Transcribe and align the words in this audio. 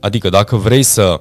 Adică 0.00 0.28
dacă 0.28 0.56
vrei 0.56 0.82
să 0.82 1.20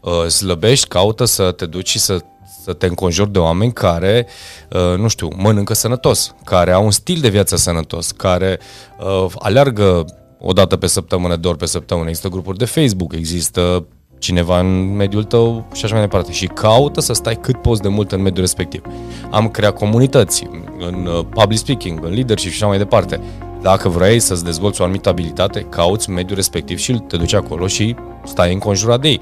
uh, 0.00 0.26
slăbești, 0.26 0.88
caută 0.88 1.24
să 1.24 1.52
te 1.52 1.66
duci 1.66 1.88
și 1.88 1.98
să 1.98 2.18
să 2.64 2.72
te 2.72 2.86
înconjuri 2.86 3.32
de 3.32 3.38
oameni 3.38 3.72
care, 3.72 4.26
uh, 4.70 4.98
nu 4.98 5.08
știu, 5.08 5.28
mănâncă 5.36 5.74
sănătos, 5.74 6.34
care 6.44 6.72
au 6.72 6.84
un 6.84 6.90
stil 6.90 7.20
de 7.20 7.28
viață 7.28 7.56
sănătos, 7.56 8.10
care 8.10 8.58
uh, 8.98 9.32
aleargă 9.38 10.04
o 10.38 10.52
dată 10.52 10.76
pe 10.76 10.86
săptămână, 10.86 11.36
două 11.36 11.54
ori 11.54 11.62
pe 11.62 11.68
săptămână. 11.68 12.08
Există 12.08 12.28
grupuri 12.28 12.58
de 12.58 12.64
Facebook, 12.64 13.12
există 13.12 13.86
cineva 14.18 14.58
în 14.58 14.96
mediul 14.96 15.24
tău 15.24 15.66
și 15.74 15.84
așa 15.84 15.94
mai 15.94 16.02
departe. 16.02 16.32
Și 16.32 16.46
caută 16.46 17.00
să 17.00 17.12
stai 17.12 17.40
cât 17.40 17.56
poți 17.56 17.82
de 17.82 17.88
mult 17.88 18.12
în 18.12 18.22
mediul 18.22 18.40
respectiv. 18.44 18.82
Am 19.30 19.48
creat 19.48 19.76
comunități 19.76 20.48
în 20.78 21.06
uh, 21.06 21.24
public 21.30 21.58
speaking, 21.58 22.04
în 22.04 22.12
leadership 22.12 22.50
și 22.50 22.56
așa 22.56 22.66
mai 22.66 22.78
departe. 22.78 23.20
Dacă 23.64 23.88
vrei 23.88 24.20
să-ți 24.20 24.44
dezvolți 24.44 24.80
o 24.80 24.84
anumită 24.84 25.08
abilitate, 25.08 25.60
cauți 25.60 26.10
mediul 26.10 26.36
respectiv 26.36 26.78
și 26.78 26.92
te 26.92 27.16
duci 27.16 27.34
acolo 27.34 27.66
și 27.66 27.96
stai 28.24 28.52
înconjurat 28.52 29.00
de 29.00 29.08
ei. 29.08 29.20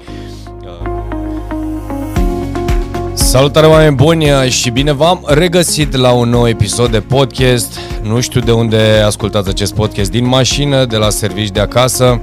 Salutare 3.13 3.65
oameni 3.65 3.95
buni 3.95 4.25
și 4.49 4.69
bine 4.69 4.91
v-am 4.91 5.23
regăsit 5.27 5.95
la 5.95 6.11
un 6.11 6.29
nou 6.29 6.47
episod 6.47 6.91
de 6.91 6.99
podcast. 6.99 7.79
Nu 8.01 8.19
știu 8.19 8.39
de 8.39 8.51
unde 8.51 9.01
ascultați 9.05 9.49
acest 9.49 9.73
podcast, 9.73 10.11
din 10.11 10.25
mașină, 10.25 10.85
de 10.85 10.97
la 10.97 11.09
servici 11.09 11.51
de 11.51 11.59
acasă. 11.59 12.21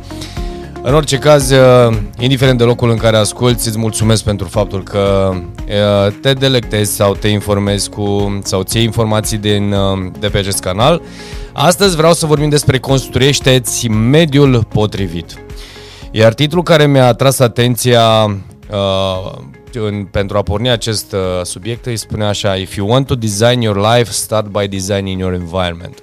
În 0.83 0.95
orice 0.95 1.19
caz, 1.19 1.53
indiferent 2.19 2.59
de 2.59 2.65
locul 2.65 2.91
în 2.91 2.97
care 2.97 3.17
asculti, 3.17 3.69
îți 3.69 3.79
mulțumesc 3.79 4.25
pentru 4.25 4.47
faptul 4.47 4.83
că 4.83 5.35
te 6.21 6.33
delectezi 6.33 6.95
sau 6.95 7.15
te 7.15 7.29
informezi 7.29 7.89
cu 7.89 8.39
sau 8.45 8.63
ții 8.63 8.83
informații 8.83 9.39
din, 9.39 9.75
de 10.19 10.29
pe 10.29 10.39
acest 10.39 10.61
canal. 10.61 11.03
Astăzi 11.53 11.97
vreau 11.97 12.13
să 12.13 12.27
vorbim 12.27 12.49
despre 12.49 12.79
construiește-ți 12.79 13.89
mediul 13.89 14.65
potrivit. 14.65 15.39
Iar 16.11 16.35
titlul 16.35 16.63
care 16.63 16.87
mi-a 16.87 17.07
atras 17.07 17.39
atenția 17.39 18.25
uh, 18.71 19.33
în, 19.73 20.05
pentru 20.05 20.37
a 20.37 20.43
porni 20.43 20.71
acest 20.71 21.13
uh, 21.13 21.19
subiect 21.43 21.87
îi 21.87 21.97
spune 21.97 22.25
așa 22.25 22.55
If 22.55 22.77
you 22.77 22.89
want 22.89 23.07
to 23.07 23.15
design 23.15 23.61
your 23.61 23.77
life, 23.77 24.11
start 24.13 24.47
by 24.47 24.69
designing 24.69 25.21
your 25.21 25.33
environment. 25.33 26.03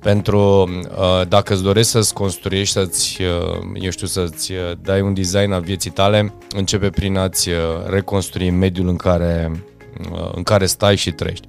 Pentru, 0.00 0.68
uh, 0.98 1.28
dacă 1.28 1.52
îți 1.52 1.62
dorești 1.62 1.90
să-ți 1.90 2.14
construiești, 2.14 2.72
să-ți, 2.72 3.22
uh, 3.22 3.60
eu 3.74 3.90
știu, 3.90 4.06
să-ți 4.06 4.52
uh, 4.52 4.58
dai 4.82 5.00
un 5.00 5.14
design 5.14 5.52
al 5.52 5.60
vieții 5.60 5.90
tale, 5.90 6.34
începe 6.56 6.90
prin 6.90 7.16
a-ți 7.16 7.48
uh, 7.48 7.56
reconstrui 7.86 8.50
mediul 8.50 8.88
în 8.88 8.96
care, 8.96 9.64
uh, 10.12 10.30
în 10.34 10.42
care 10.42 10.66
stai 10.66 10.96
și 10.96 11.12
trăiești. 11.12 11.46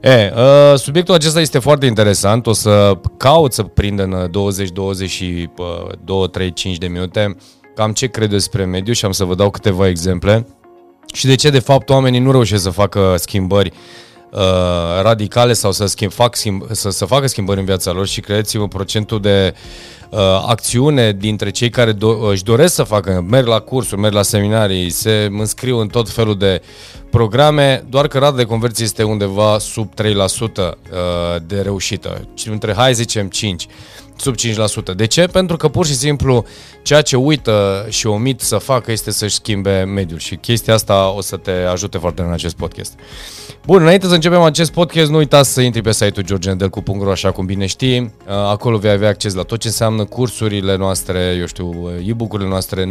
E, 0.00 0.32
uh, 0.36 0.78
subiectul 0.78 1.14
acesta 1.14 1.40
este 1.40 1.58
foarte 1.58 1.86
interesant, 1.86 2.46
o 2.46 2.52
să 2.52 2.98
caut 3.16 3.52
să 3.52 3.62
prind 3.62 3.98
în 3.98 4.28
20, 4.30 4.70
22, 4.70 6.28
3, 6.30 6.52
5 6.52 6.78
de 6.78 6.86
minute 6.86 7.36
cam 7.74 7.92
ce 7.92 8.06
cred 8.06 8.30
despre 8.30 8.64
mediu 8.64 8.92
și 8.92 9.04
am 9.04 9.12
să 9.12 9.24
vă 9.24 9.34
dau 9.34 9.50
câteva 9.50 9.88
exemple 9.88 10.46
și 11.12 11.26
de 11.26 11.34
ce 11.34 11.50
de 11.50 11.58
fapt 11.58 11.88
oamenii 11.88 12.20
nu 12.20 12.30
reușesc 12.30 12.62
să 12.62 12.70
facă 12.70 13.14
schimbări 13.18 13.72
uh, 14.34 15.02
radicale 15.02 15.52
sau 15.52 15.72
să, 15.72 15.86
schimb, 15.86 16.12
fac 16.12 16.36
schimb, 16.36 16.64
să, 16.70 16.90
să 16.90 17.04
facă 17.04 17.26
schimbări 17.26 17.58
în 17.58 17.64
viața 17.64 17.92
lor 17.92 18.06
și 18.06 18.20
credeți-vă 18.20 18.68
procentul 18.68 19.20
de 19.20 19.54
uh, 20.10 20.18
acțiune 20.46 21.12
dintre 21.12 21.50
cei 21.50 21.70
care 21.70 21.92
do- 21.92 22.30
își 22.30 22.44
doresc 22.44 22.74
să 22.74 22.82
facă, 22.82 23.24
merg 23.28 23.46
la 23.46 23.58
cursuri, 23.58 24.00
merg 24.00 24.14
la 24.14 24.22
seminarii, 24.22 24.90
se 24.90 25.28
înscriu 25.30 25.78
în 25.78 25.88
tot 25.88 26.08
felul 26.08 26.38
de 26.38 26.62
programe, 27.14 27.84
doar 27.88 28.06
că 28.08 28.18
rata 28.18 28.36
de 28.36 28.44
conversie 28.44 28.84
este 28.84 29.02
undeva 29.02 29.58
sub 29.58 29.92
3% 29.94 29.96
uh, 30.06 30.72
de 31.46 31.60
reușită, 31.60 32.28
între, 32.44 32.74
hai 32.74 32.94
zicem, 32.94 33.30
5% 33.30 33.30
sub 34.16 34.34
5%. 34.92 34.94
De 34.96 35.06
ce? 35.06 35.26
Pentru 35.26 35.56
că 35.56 35.68
pur 35.68 35.86
și 35.86 35.94
simplu 35.94 36.44
ceea 36.82 37.02
ce 37.02 37.16
uită 37.16 37.86
și 37.88 38.06
omit 38.06 38.40
să 38.40 38.56
facă 38.56 38.92
este 38.92 39.10
să-și 39.10 39.34
schimbe 39.34 39.82
mediul 39.82 40.18
și 40.18 40.36
chestia 40.36 40.74
asta 40.74 41.12
o 41.16 41.20
să 41.20 41.36
te 41.36 41.50
ajute 41.50 41.98
foarte 41.98 42.22
în 42.22 42.32
acest 42.32 42.56
podcast. 42.56 42.92
Bun, 43.66 43.82
înainte 43.82 44.06
să 44.06 44.14
începem 44.14 44.42
acest 44.42 44.72
podcast, 44.72 45.10
nu 45.10 45.16
uitați 45.16 45.52
să 45.52 45.60
intri 45.60 45.82
pe 45.82 45.92
site-ul 45.92 46.26
georgenedelcu.ro 46.26 47.10
așa 47.10 47.30
cum 47.30 47.46
bine 47.46 47.66
știi. 47.66 48.00
Uh, 48.00 48.10
acolo 48.26 48.76
vei 48.76 48.90
avea 48.90 49.08
acces 49.08 49.34
la 49.34 49.42
tot 49.42 49.60
ce 49.60 49.66
înseamnă 49.66 50.04
cursurile 50.04 50.76
noastre, 50.76 51.36
eu 51.38 51.46
știu, 51.46 51.90
e-book-urile 52.06 52.48
noastre. 52.48 52.84
95% 52.84 52.86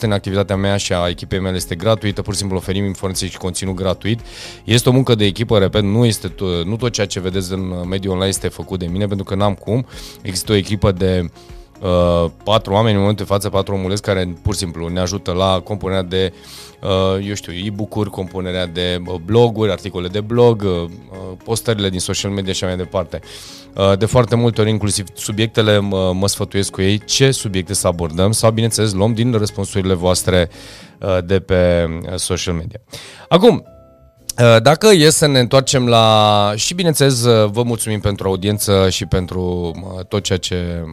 din 0.00 0.12
activitatea 0.12 0.56
mea 0.56 0.76
și 0.76 0.92
a 0.92 1.08
echipei 1.08 1.40
mele 1.40 1.56
este 1.56 1.74
gratuită, 1.74 2.22
pur 2.22 2.32
și 2.32 2.38
simplu 2.38 2.56
oferim 2.56 2.84
informații 2.84 3.28
și 3.28 3.38
conținut 3.50 3.74
gratuit. 3.74 4.20
Este 4.64 4.88
o 4.88 4.92
muncă 4.92 5.14
de 5.14 5.24
echipă, 5.24 5.58
repet, 5.58 5.82
nu, 5.82 6.04
este, 6.04 6.34
nu 6.64 6.76
tot 6.76 6.92
ceea 6.92 7.06
ce 7.06 7.20
vedeți 7.20 7.52
în 7.52 7.88
mediul 7.88 8.12
online 8.12 8.28
este 8.28 8.48
făcut 8.48 8.78
de 8.78 8.86
mine, 8.86 9.06
pentru 9.06 9.24
că 9.24 9.34
n-am 9.34 9.54
cum. 9.54 9.86
Există 10.22 10.52
o 10.52 10.54
echipă 10.54 10.92
de 10.92 11.30
uh, 11.80 12.30
patru 12.44 12.72
oameni 12.72 12.94
în 12.94 13.00
momentul 13.00 13.24
de 13.24 13.32
față, 13.32 13.48
patru 13.48 13.74
omuleți 13.74 14.02
care 14.02 14.34
pur 14.42 14.52
și 14.52 14.58
simplu 14.58 14.88
ne 14.88 15.00
ajută 15.00 15.32
la 15.32 15.60
compunerea 15.64 16.02
de, 16.02 16.32
uh, 16.82 17.26
eu 17.26 17.34
știu, 17.34 17.52
e-book-uri, 17.52 18.10
compunerea 18.10 18.66
de 18.66 19.02
uh, 19.06 19.14
bloguri, 19.24 19.70
articole 19.70 20.08
de 20.08 20.20
blog, 20.20 20.62
uh, 20.62 20.90
postările 21.44 21.88
din 21.88 22.00
social 22.00 22.30
media 22.30 22.52
și 22.52 22.64
mai 22.64 22.76
departe. 22.76 23.20
Uh, 23.76 23.98
de 23.98 24.06
foarte 24.06 24.36
multe 24.36 24.60
ori, 24.60 24.70
inclusiv 24.70 25.06
subiectele, 25.14 25.78
mă, 25.78 26.12
mă 26.12 26.28
sfătuiesc 26.28 26.70
cu 26.70 26.80
ei 26.80 26.98
ce 27.04 27.30
subiecte 27.30 27.74
să 27.74 27.86
abordăm 27.86 28.32
sau, 28.32 28.50
bineînțeles, 28.50 28.92
luăm 28.92 29.14
din 29.14 29.32
răspunsurile 29.32 29.94
voastre 29.94 30.50
uh, 31.00 31.18
de 31.24 31.40
pe 31.40 31.88
uh, 31.88 32.14
social 32.14 32.54
media. 32.54 32.80
Acum, 33.28 33.64
Uh, 33.64 33.79
dacă 34.62 34.88
e 34.88 35.10
să 35.10 35.26
ne 35.26 35.38
întoarcem 35.38 35.88
la... 35.88 36.52
Și 36.56 36.74
bineînțeles, 36.74 37.24
uh, 37.24 37.50
vă 37.50 37.62
mulțumim 37.62 38.00
pentru 38.00 38.28
audiență 38.28 38.88
și 38.90 39.06
pentru 39.06 39.42
uh, 39.74 40.04
tot 40.04 40.22
ceea 40.22 40.38
ce... 40.38 40.84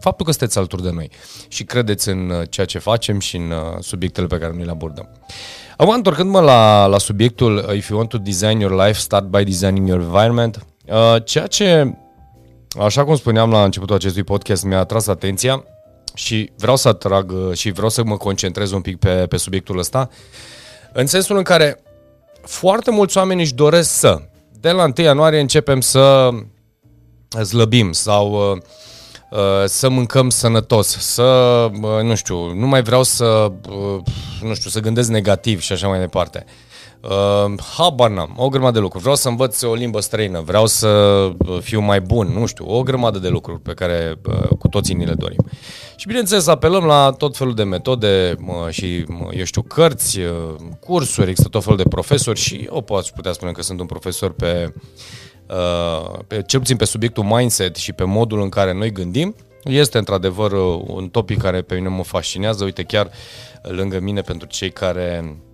Faptul 0.00 0.26
că 0.26 0.32
sunteți 0.32 0.58
alături 0.58 0.82
de 0.82 0.90
noi 0.90 1.10
și 1.48 1.64
credeți 1.64 2.08
în 2.08 2.44
ceea 2.50 2.66
ce 2.66 2.78
facem 2.78 3.18
și 3.18 3.36
în 3.36 3.52
subiectele 3.80 4.26
pe 4.26 4.38
care 4.38 4.52
noi 4.54 4.64
le 4.64 4.70
abordăm. 4.70 5.08
Acum, 5.76 5.94
întorcându-mă 5.94 6.40
la, 6.40 6.86
la 6.86 6.98
subiectul 6.98 7.70
If 7.76 7.88
you 7.88 7.98
want 7.98 8.10
to 8.10 8.18
design 8.18 8.60
your 8.60 8.86
life, 8.86 8.98
start 8.98 9.24
by 9.24 9.44
designing 9.44 9.88
your 9.88 10.00
environment, 10.00 10.66
ceea 11.24 11.46
ce, 11.46 11.94
așa 12.80 13.04
cum 13.04 13.16
spuneam 13.16 13.50
la 13.50 13.64
începutul 13.64 13.94
acestui 13.94 14.24
podcast, 14.24 14.64
mi-a 14.64 14.78
atras 14.78 15.06
atenția 15.06 15.64
și 16.14 16.50
vreau 16.56 16.76
să 16.76 16.88
atrag 16.88 17.32
și 17.52 17.70
vreau 17.70 17.88
să 17.88 18.04
mă 18.04 18.16
concentrez 18.16 18.70
un 18.70 18.80
pic 18.80 18.98
pe, 18.98 19.26
pe 19.28 19.36
subiectul 19.36 19.78
ăsta, 19.78 20.08
în 20.92 21.06
sensul 21.06 21.36
în 21.36 21.42
care 21.42 21.82
foarte 22.48 22.90
mulți 22.90 23.18
oameni 23.18 23.40
își 23.40 23.54
doresc 23.54 23.90
să. 23.90 24.20
De 24.60 24.70
la 24.70 24.82
1 24.82 24.92
ianuarie 24.96 25.40
începem 25.40 25.80
să 25.80 26.28
slăbim 27.44 27.92
sau 27.92 28.52
uh, 28.52 28.58
uh, 29.30 29.64
să 29.64 29.88
mâncăm 29.88 30.30
sănătos, 30.30 30.88
să, 30.98 31.22
uh, 31.82 32.02
nu 32.02 32.14
știu, 32.14 32.54
nu 32.54 32.66
mai 32.66 32.82
vreau 32.82 33.02
să, 33.02 33.52
uh, 33.68 34.00
nu 34.42 34.54
știu, 34.54 34.70
să 34.70 34.80
gândesc 34.80 35.08
negativ 35.08 35.60
și 35.60 35.72
așa 35.72 35.88
mai 35.88 35.98
departe. 35.98 36.44
Uh, 37.00 37.52
habar 37.76 38.10
n-am, 38.10 38.34
o 38.36 38.48
grămadă 38.48 38.72
de 38.72 38.78
lucruri. 38.78 39.02
Vreau 39.02 39.16
să 39.16 39.28
învăț 39.28 39.62
o 39.62 39.74
limbă 39.74 40.00
străină, 40.00 40.40
vreau 40.40 40.66
să 40.66 40.88
uh, 40.88 41.58
fiu 41.60 41.80
mai 41.80 42.00
bun, 42.00 42.26
nu 42.26 42.46
știu, 42.46 42.64
o 42.68 42.82
grămadă 42.82 43.18
de 43.18 43.28
lucruri 43.28 43.60
pe 43.60 43.72
care 43.72 44.14
uh, 44.28 44.48
cu 44.58 44.68
toții 44.68 44.94
ni 44.94 45.04
le 45.04 45.14
dorim. 45.14 45.46
Și 45.96 46.06
bineînțeles 46.06 46.46
apelăm 46.46 46.84
la 46.84 47.10
tot 47.10 47.36
felul 47.36 47.54
de 47.54 47.62
metode 47.62 48.34
mă, 48.38 48.66
și, 48.70 49.04
mă, 49.08 49.28
eu 49.32 49.44
știu, 49.44 49.62
cărți, 49.62 50.18
uh, 50.18 50.54
cursuri, 50.80 51.28
există 51.28 51.50
tot 51.50 51.62
felul 51.62 51.76
de 51.76 51.88
profesori 51.88 52.38
și 52.38 52.68
eu 52.72 52.80
pot 52.80 53.08
putea 53.08 53.32
spune 53.32 53.52
că 53.52 53.62
sunt 53.62 53.80
un 53.80 53.86
profesor 53.86 54.32
pe, 54.32 54.72
uh, 55.48 56.18
pe 56.26 56.42
cel 56.42 56.60
puțin 56.60 56.76
pe 56.76 56.84
subiectul 56.84 57.24
mindset 57.24 57.76
și 57.76 57.92
pe 57.92 58.04
modul 58.04 58.40
în 58.40 58.48
care 58.48 58.72
noi 58.72 58.92
gândim. 58.92 59.34
Este 59.64 59.98
într-adevăr 59.98 60.52
uh, 60.52 60.82
un 60.86 61.08
topic 61.08 61.38
care 61.38 61.62
pe 61.62 61.74
mine 61.74 61.88
mă 61.88 62.02
fascinează. 62.02 62.64
Uite, 62.64 62.82
chiar 62.82 63.10
lângă 63.62 64.00
mine, 64.00 64.20
pentru 64.20 64.46
cei 64.46 64.70
care 64.70 65.24
Uh, 65.24 65.47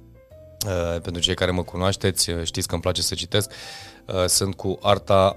pentru 1.02 1.22
cei 1.22 1.34
care 1.34 1.50
mă 1.50 1.62
cunoașteți, 1.62 2.30
uh, 2.30 2.42
știți 2.42 2.66
că 2.66 2.74
îmi 2.74 2.82
place 2.82 3.02
să 3.02 3.14
citesc, 3.14 3.50
uh, 4.06 4.24
sunt 4.26 4.54
cu 4.54 4.78
arta 4.82 5.36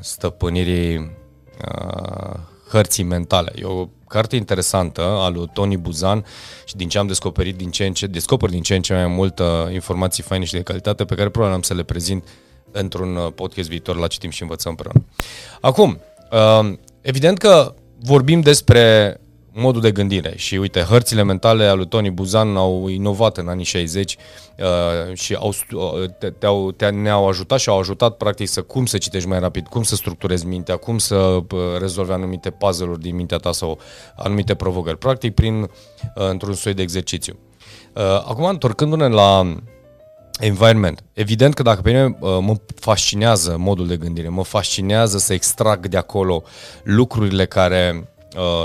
stăpânirii 0.00 1.10
hărții 2.68 3.02
mentale. 3.02 3.52
E 3.54 3.64
o 3.64 3.88
carte 4.08 4.36
interesantă 4.36 5.00
a 5.02 5.28
lui 5.28 5.50
Tony 5.52 5.76
Buzan 5.76 6.24
și 6.64 6.76
din 6.76 6.88
ce 6.88 6.98
am 6.98 7.06
descoperit 7.06 7.56
din 7.56 7.70
ce 7.70 7.84
în 7.86 7.92
ce, 7.92 8.06
descoper 8.06 8.48
din 8.48 8.62
ce 8.62 8.74
în 8.74 8.82
ce 8.82 8.94
mai 8.94 9.06
multă 9.06 9.70
informații 9.72 10.22
faine 10.22 10.44
și 10.44 10.52
de 10.52 10.62
calitate 10.62 11.04
pe 11.04 11.14
care 11.14 11.28
probabil 11.28 11.54
am 11.54 11.62
să 11.62 11.74
le 11.74 11.82
prezint 11.82 12.28
într-un 12.70 13.32
podcast 13.34 13.68
viitor 13.68 13.96
la 13.96 14.06
Citim 14.06 14.30
și 14.30 14.42
Învățăm 14.42 14.70
împreună. 14.70 15.06
Acum, 15.60 16.00
evident 17.00 17.38
că 17.38 17.74
vorbim 18.00 18.40
despre 18.40 19.16
modul 19.54 19.80
de 19.80 19.90
gândire. 19.90 20.32
Și 20.36 20.56
uite, 20.56 20.80
hărțile 20.80 21.22
mentale 21.22 21.64
ale 21.64 21.72
lui 21.72 21.88
Tony 21.88 22.10
Buzan 22.10 22.56
au 22.56 22.88
inovat 22.88 23.36
în 23.36 23.48
anii 23.48 23.64
60 23.64 24.16
uh, 24.58 25.16
și 25.16 25.34
au, 25.34 25.52
uh, 25.72 26.08
te, 26.18 26.30
te-au, 26.30 26.70
te, 26.70 26.88
ne-au 26.88 27.28
ajutat 27.28 27.58
și 27.58 27.68
au 27.68 27.78
ajutat 27.78 28.16
practic 28.16 28.48
să 28.48 28.62
cum 28.62 28.86
să 28.86 28.98
citești 28.98 29.28
mai 29.28 29.38
rapid, 29.38 29.66
cum 29.66 29.82
să 29.82 29.94
structurezi 29.94 30.46
mintea, 30.46 30.76
cum 30.76 30.98
să 30.98 31.16
uh, 31.16 31.44
rezolvi 31.78 32.12
anumite 32.12 32.50
puzzle-uri 32.50 33.00
din 33.00 33.14
mintea 33.14 33.38
ta 33.38 33.52
sau 33.52 33.78
anumite 34.16 34.54
provocări. 34.54 34.98
Practic 34.98 35.34
prin 35.34 35.60
uh, 35.60 35.68
într-un 36.14 36.54
soi 36.54 36.74
de 36.74 36.82
exercițiu. 36.82 37.38
Uh, 37.94 38.02
acum, 38.02 38.44
întorcându-ne 38.44 39.08
la 39.08 39.56
environment. 40.38 41.04
Evident 41.12 41.54
că 41.54 41.62
dacă 41.62 41.80
pe 41.80 41.90
mine 41.90 42.16
uh, 42.20 42.38
mă 42.40 42.54
fascinează 42.74 43.56
modul 43.58 43.86
de 43.86 43.96
gândire, 43.96 44.28
mă 44.28 44.44
fascinează 44.44 45.18
să 45.18 45.32
extrag 45.32 45.86
de 45.86 45.96
acolo 45.96 46.42
lucrurile 46.82 47.46
care 47.46 47.94
uh, 47.96 48.11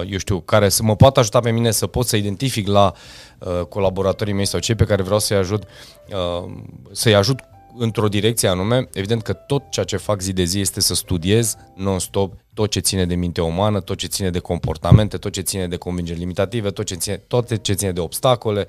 eu 0.08 0.18
știu, 0.18 0.40
care 0.40 0.70
să 0.70 0.84
mă 0.84 0.96
poată 0.96 1.20
ajuta 1.20 1.40
pe 1.40 1.52
mine 1.52 1.72
să 1.72 1.88
pot 1.88 2.08
să 2.08 2.16
identific 2.16 2.68
la 2.68 2.94
uh, 3.40 3.62
colaboratorii 3.70 4.34
mei 4.34 4.46
sau 4.46 4.60
cei 4.60 4.76
pe 4.76 4.84
care 4.84 5.02
vreau 5.02 5.20
să-i 5.20 5.38
ajut, 5.38 5.64
uh, 5.64 6.52
să-i 6.92 7.16
ajut 7.16 7.40
într-o 7.78 8.08
direcție 8.08 8.48
anume, 8.48 8.90
evident 8.94 9.22
că 9.22 9.34
tot 9.34 9.64
ceea 9.70 9.86
ce 9.86 9.98
fac 9.98 10.22
zi 10.22 10.34
de 10.34 10.44
zi 10.44 10.60
este 10.60 10.82
să 10.82 10.94
studiez 10.94 11.58
non-stop 11.76 12.34
tot 12.54 12.70
ce 12.70 12.80
ține 12.80 13.06
de 13.06 13.16
minte 13.16 13.42
umană, 13.42 13.80
tot 13.80 13.98
ce 13.98 14.08
ține 14.08 14.30
de 14.30 14.40
comportamente, 14.40 15.18
tot 15.18 15.32
ce 15.32 15.42
ține 15.42 15.68
de 15.68 15.76
convingeri 15.76 16.20
limitative, 16.20 16.70
tot 16.70 16.86
ce 16.86 16.96
ține, 16.96 17.16
tot 17.28 17.62
ce 17.62 17.74
ține 17.74 17.92
de 17.92 18.00
obstacole, 18.00 18.68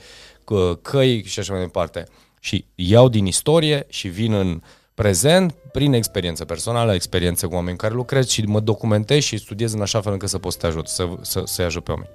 căi 0.82 1.22
și 1.24 1.38
așa 1.38 1.52
mai 1.52 1.62
departe. 1.62 2.06
Și 2.40 2.64
iau 2.74 3.08
din 3.08 3.26
istorie 3.26 3.86
și 3.88 4.08
vin 4.08 4.32
în 4.32 4.60
prezent 5.02 5.54
prin 5.72 5.92
experiență 5.92 6.44
personală, 6.44 6.94
experiență 6.94 7.46
cu 7.46 7.54
oameni 7.54 7.76
care 7.76 7.94
lucrez 7.94 8.28
și 8.28 8.42
mă 8.42 8.60
documentez 8.60 9.22
și 9.22 9.36
studiez 9.36 9.72
în 9.72 9.80
așa 9.80 10.00
fel 10.00 10.12
încât 10.12 10.28
să 10.28 10.38
pot 10.38 10.52
să 10.52 10.58
te 10.58 10.66
ajut, 10.66 10.88
să, 10.88 11.08
să, 11.20 11.42
să-i 11.44 11.64
ajut 11.64 11.84
pe 11.84 11.90
oameni. 11.90 12.10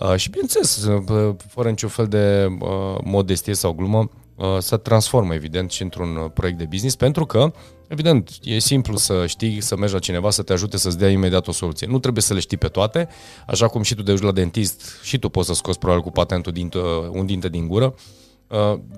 Uh, 0.00 0.16
și 0.16 0.30
bineînțeles, 0.30 0.84
uh, 0.84 1.34
fără 1.48 1.68
niciun 1.68 1.88
fel 1.88 2.06
de 2.06 2.46
uh, 2.60 2.98
modestie 3.04 3.54
sau 3.54 3.72
glumă, 3.72 4.10
Uh, 4.40 4.58
să 4.58 4.76
transformă, 4.76 5.34
evident, 5.34 5.70
și 5.70 5.82
într-un 5.82 6.16
uh, 6.16 6.30
proiect 6.34 6.58
de 6.58 6.64
business, 6.64 6.96
pentru 6.96 7.26
că, 7.26 7.52
evident, 7.88 8.30
e 8.42 8.58
simplu 8.58 8.96
să 8.96 9.26
știi, 9.26 9.60
să 9.60 9.76
mergi 9.76 9.94
la 9.94 10.00
cineva 10.00 10.30
să 10.30 10.42
te 10.42 10.52
ajute 10.52 10.76
să-ți 10.76 10.98
dea 10.98 11.08
imediat 11.08 11.48
o 11.48 11.52
soluție. 11.52 11.86
Nu 11.86 11.98
trebuie 11.98 12.22
să 12.22 12.34
le 12.34 12.40
știi 12.40 12.56
pe 12.56 12.68
toate, 12.68 13.08
așa 13.46 13.68
cum 13.68 13.82
și 13.82 13.94
tu 13.94 14.02
de 14.02 14.14
la 14.20 14.32
dentist 14.32 15.00
și 15.02 15.18
tu 15.18 15.28
poți 15.28 15.46
să 15.46 15.54
scoți 15.54 15.78
probabil 15.78 16.02
cu 16.02 16.10
patentul 16.10 16.52
din, 16.52 16.70
uh, 16.76 17.08
un 17.10 17.26
dinte 17.26 17.48
din 17.48 17.68
gură, 17.68 17.94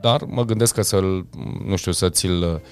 dar 0.01 0.25
mă 0.25 0.45
gândesc 0.45 0.75
că 0.75 0.83
să-l, 0.83 1.27
nu 1.67 1.77
știu, 1.77 1.93
să 1.93 2.09
ți-l 2.09 2.63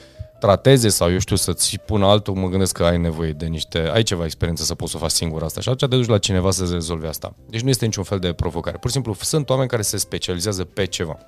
trateze 0.41 0.89
sau 0.89 1.13
eu 1.13 1.19
știu 1.19 1.37
să-ți 1.37 1.79
pună 1.79 2.07
altul, 2.07 2.35
mă 2.35 2.49
gândesc 2.49 2.77
că 2.77 2.85
ai 2.85 2.99
nevoie 2.99 3.33
de 3.33 3.47
niște, 3.47 3.79
ai 3.79 4.03
ceva 4.03 4.25
experiență 4.25 4.63
să 4.65 4.75
poți 4.75 4.91
să 4.91 4.97
o 4.97 5.01
faci 5.01 5.11
singur 5.11 5.43
asta 5.43 5.61
și 5.61 5.69
atunci 5.69 5.91
te 5.91 5.97
duci 5.97 6.09
la 6.09 6.19
cineva 6.19 6.51
să 6.51 6.69
rezolve 6.73 7.09
asta. 7.09 7.35
Deci 7.49 7.61
nu 7.61 7.69
este 7.69 7.85
niciun 7.85 8.05
fel 8.05 8.19
de 8.19 8.33
provocare. 8.33 8.77
Pur 8.77 8.89
și 8.89 8.95
simplu 8.95 9.15
sunt 9.21 9.51
oameni 9.51 9.69
care 9.69 9.83
se 9.83 9.97
specializează 9.97 10.65
pe 10.65 10.85
ceva. 10.85 11.19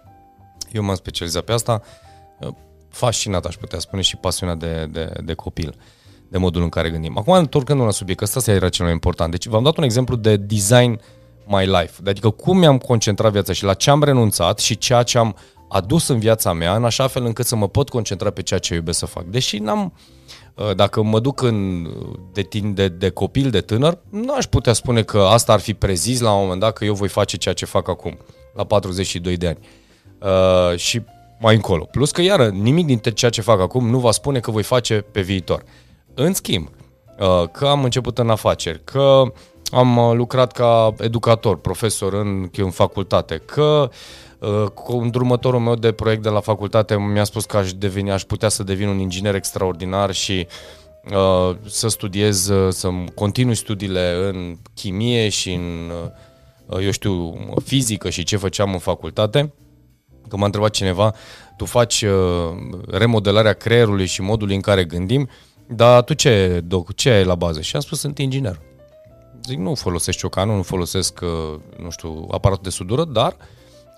Eu 0.72 0.82
m-am 0.82 0.94
specializat 0.94 1.42
pe 1.42 1.52
asta, 1.52 1.82
uh, 2.40 2.48
fascinat 2.88 3.46
aș 3.46 3.54
putea 3.54 3.78
spune 3.78 4.02
și 4.02 4.16
pasionat 4.16 4.58
de, 4.58 4.88
de, 4.90 5.12
de 5.24 5.34
copil, 5.34 5.74
de 6.28 6.38
modul 6.38 6.62
în 6.62 6.68
care 6.68 6.90
gândim. 6.90 7.18
Acum, 7.18 7.32
întorcându 7.32 7.84
la 7.84 7.90
subiect, 7.90 8.22
ăsta 8.22 8.52
era 8.52 8.68
cel 8.68 8.84
mai 8.84 8.94
important. 8.94 9.30
Deci 9.30 9.46
v-am 9.46 9.62
dat 9.62 9.76
un 9.76 9.84
exemplu 9.84 10.16
de 10.16 10.36
design 10.36 11.00
my 11.46 11.66
life, 11.66 12.00
adică 12.06 12.30
cum 12.30 12.58
mi-am 12.58 12.78
concentrat 12.78 13.32
viața 13.32 13.52
și 13.52 13.64
la 13.64 13.74
ce 13.74 13.90
am 13.90 14.02
renunțat 14.02 14.58
și 14.58 14.78
ceea 14.78 15.02
ce 15.02 15.18
am 15.18 15.36
adus 15.68 16.08
în 16.08 16.18
viața 16.18 16.52
mea, 16.52 16.76
în 16.76 16.84
așa 16.84 17.06
fel 17.06 17.24
încât 17.24 17.46
să 17.46 17.56
mă 17.56 17.68
pot 17.68 17.88
concentra 17.88 18.30
pe 18.30 18.42
ceea 18.42 18.60
ce 18.60 18.74
iubesc 18.74 18.98
să 18.98 19.06
fac. 19.06 19.24
Deși 19.24 19.58
n-am, 19.58 19.92
uh, 20.54 20.74
dacă 20.74 21.02
mă 21.02 21.20
duc 21.20 21.42
în, 21.42 21.86
de, 22.32 22.42
tin, 22.42 22.74
de, 22.74 22.88
de 22.88 23.08
copil, 23.08 23.50
de 23.50 23.60
tânăr, 23.60 23.98
nu 24.10 24.34
aș 24.34 24.44
putea 24.44 24.72
spune 24.72 25.02
că 25.02 25.18
asta 25.18 25.52
ar 25.52 25.60
fi 25.60 25.74
prezis 25.74 26.20
la 26.20 26.32
un 26.32 26.42
moment 26.42 26.60
dat 26.60 26.72
că 26.72 26.84
eu 26.84 26.94
voi 26.94 27.08
face 27.08 27.36
ceea 27.36 27.54
ce 27.54 27.64
fac 27.64 27.88
acum, 27.88 28.18
la 28.54 28.64
42 28.64 29.36
de 29.36 29.46
ani. 29.46 29.58
Uh, 30.18 30.78
și 30.78 31.02
mai 31.40 31.54
încolo. 31.54 31.84
Plus 31.84 32.10
că, 32.10 32.22
iară, 32.22 32.48
nimic 32.48 32.86
dintre 32.86 33.10
ceea 33.10 33.30
ce 33.30 33.40
fac 33.40 33.60
acum 33.60 33.88
nu 33.88 33.98
va 33.98 34.10
spune 34.10 34.40
că 34.40 34.50
voi 34.50 34.62
face 34.62 35.04
pe 35.12 35.20
viitor. 35.20 35.62
În 36.14 36.34
schimb, 36.34 36.68
uh, 37.18 37.48
că 37.52 37.66
am 37.66 37.84
început 37.84 38.18
în 38.18 38.30
afaceri, 38.30 38.80
că 38.84 39.22
am 39.72 39.96
uh, 39.96 40.14
lucrat 40.14 40.52
ca 40.52 40.94
educator, 40.98 41.56
profesor 41.56 42.12
în, 42.12 42.50
în 42.56 42.70
facultate, 42.70 43.42
că 43.44 43.90
uh, 44.38 44.64
cu 44.74 44.96
îndrumătorul 44.96 45.60
meu 45.60 45.74
de 45.74 45.92
proiect 45.92 46.22
de 46.22 46.28
la 46.28 46.40
facultate 46.40 46.96
mi-a 46.96 47.24
spus 47.24 47.44
că 47.44 47.56
aș, 47.56 47.72
deveni, 47.72 48.10
aș 48.10 48.22
putea 48.22 48.48
să 48.48 48.62
devin 48.62 48.88
un 48.88 48.98
inginer 48.98 49.34
extraordinar 49.34 50.12
și 50.12 50.46
uh, 51.10 51.56
să 51.66 51.88
studiez, 51.88 52.48
uh, 52.48 52.72
să 52.72 52.88
continui 53.14 53.54
studiile 53.54 54.14
în 54.28 54.56
chimie 54.74 55.28
și 55.28 55.52
în, 55.52 55.92
uh, 56.66 56.84
eu 56.84 56.90
știu, 56.90 57.36
fizică 57.64 58.10
și 58.10 58.22
ce 58.24 58.36
făceam 58.36 58.72
în 58.72 58.78
facultate. 58.78 59.52
Că 60.28 60.36
m-a 60.36 60.44
întrebat 60.44 60.70
cineva, 60.70 61.14
tu 61.56 61.64
faci 61.64 62.02
uh, 62.02 62.10
remodelarea 62.88 63.52
creierului 63.52 64.06
și 64.06 64.22
modului 64.22 64.54
în 64.54 64.60
care 64.60 64.84
gândim, 64.84 65.28
dar 65.66 66.02
tu 66.02 66.14
ce, 66.14 66.60
doc, 66.64 66.94
ce 66.94 67.10
ai 67.10 67.24
la 67.24 67.34
bază? 67.34 67.60
Și 67.60 67.76
am 67.76 67.82
spus, 67.82 67.98
sunt 67.98 68.18
inginer. 68.18 68.60
Zic, 69.46 69.58
nu 69.58 69.74
folosesc 69.74 70.18
ciocanul, 70.18 70.56
nu 70.56 70.62
folosesc, 70.62 71.20
uh, 71.22 71.60
nu 71.78 71.90
știu, 71.90 72.26
aparatul 72.30 72.62
de 72.62 72.70
sudură, 72.70 73.04
dar 73.04 73.36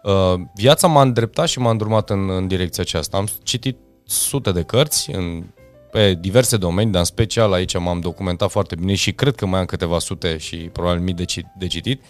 uh, 0.03 0.41
viața 0.55 0.87
m-a 0.87 1.03
îndreptat 1.03 1.49
și 1.49 1.59
m-a 1.59 1.71
îndrumat 1.71 2.11
în, 2.11 2.31
în 2.31 2.47
direcția 2.47 2.83
aceasta. 2.83 3.17
Am 3.17 3.29
citit 3.43 3.79
sute 4.07 4.53
de 4.53 4.63
cărți 4.63 5.11
în, 5.11 5.45
pe 5.91 6.15
diverse 6.15 6.57
domenii, 6.57 6.91
dar 6.93 7.01
în 7.01 7.07
special 7.07 7.53
aici 7.53 7.79
m-am 7.79 8.01
documentat 8.01 8.51
foarte 8.51 8.75
bine 8.75 8.95
și 8.95 9.13
cred 9.13 9.35
că 9.35 9.47
mai 9.47 9.61
am 9.61 9.67
câteva 9.67 9.99
sute 9.99 10.37
și 10.37 10.57
probabil 10.57 11.01
mii 11.01 11.15
de, 11.15 11.25
de 11.59 11.67
citit. 11.67 12.01
Uh, 12.01 12.07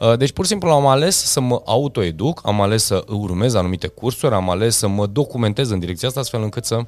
Uh, 0.00 0.16
deci 0.16 0.32
pur 0.32 0.44
și 0.44 0.50
simplu 0.50 0.70
am 0.70 0.86
ales 0.86 1.16
să 1.16 1.40
mă 1.40 1.62
autoeduc, 1.64 2.40
am 2.44 2.60
ales 2.60 2.84
să 2.84 3.04
urmez 3.08 3.54
anumite 3.54 3.86
cursuri, 3.86 4.34
am 4.34 4.50
ales 4.50 4.76
să 4.76 4.88
mă 4.88 5.06
documentez 5.06 5.70
în 5.70 5.78
direcția 5.78 6.08
asta 6.08 6.20
astfel 6.20 6.42
încât 6.42 6.64
să 6.64 6.76
uh, 6.76 6.84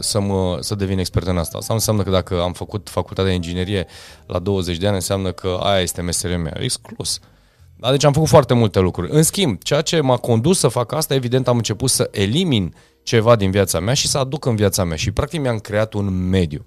să, 0.00 0.20
mă, 0.20 0.58
să 0.60 0.74
devin 0.74 0.98
expert 0.98 1.26
în 1.26 1.38
asta. 1.38 1.58
Asta 1.58 1.74
înseamnă 1.74 2.02
că 2.02 2.10
dacă 2.10 2.42
am 2.42 2.52
făcut 2.52 2.88
facultatea 2.88 3.30
de 3.30 3.36
inginerie 3.36 3.86
la 4.26 4.38
20 4.38 4.76
de 4.76 4.86
ani, 4.86 4.94
înseamnă 4.94 5.32
că 5.32 5.58
aia 5.62 5.80
este 5.80 6.02
meseria 6.02 6.38
mea. 6.38 6.56
Exclus. 6.60 7.18
Da, 7.76 7.90
deci 7.90 8.04
am 8.04 8.12
făcut 8.12 8.28
foarte 8.28 8.54
multe 8.54 8.78
lucruri. 8.78 9.10
În 9.12 9.22
schimb, 9.22 9.62
ceea 9.62 9.80
ce 9.80 10.00
m-a 10.00 10.16
condus 10.16 10.58
să 10.58 10.68
fac 10.68 10.92
asta, 10.92 11.14
evident, 11.14 11.48
am 11.48 11.56
început 11.56 11.90
să 11.90 12.08
elimin 12.12 12.74
ceva 13.02 13.36
din 13.36 13.50
viața 13.50 13.80
mea 13.80 13.94
și 13.94 14.08
să 14.08 14.18
aduc 14.18 14.44
în 14.44 14.56
viața 14.56 14.84
mea. 14.84 14.96
Și 14.96 15.10
practic 15.10 15.40
mi-am 15.40 15.58
creat 15.58 15.92
un 15.92 16.28
mediu. 16.28 16.66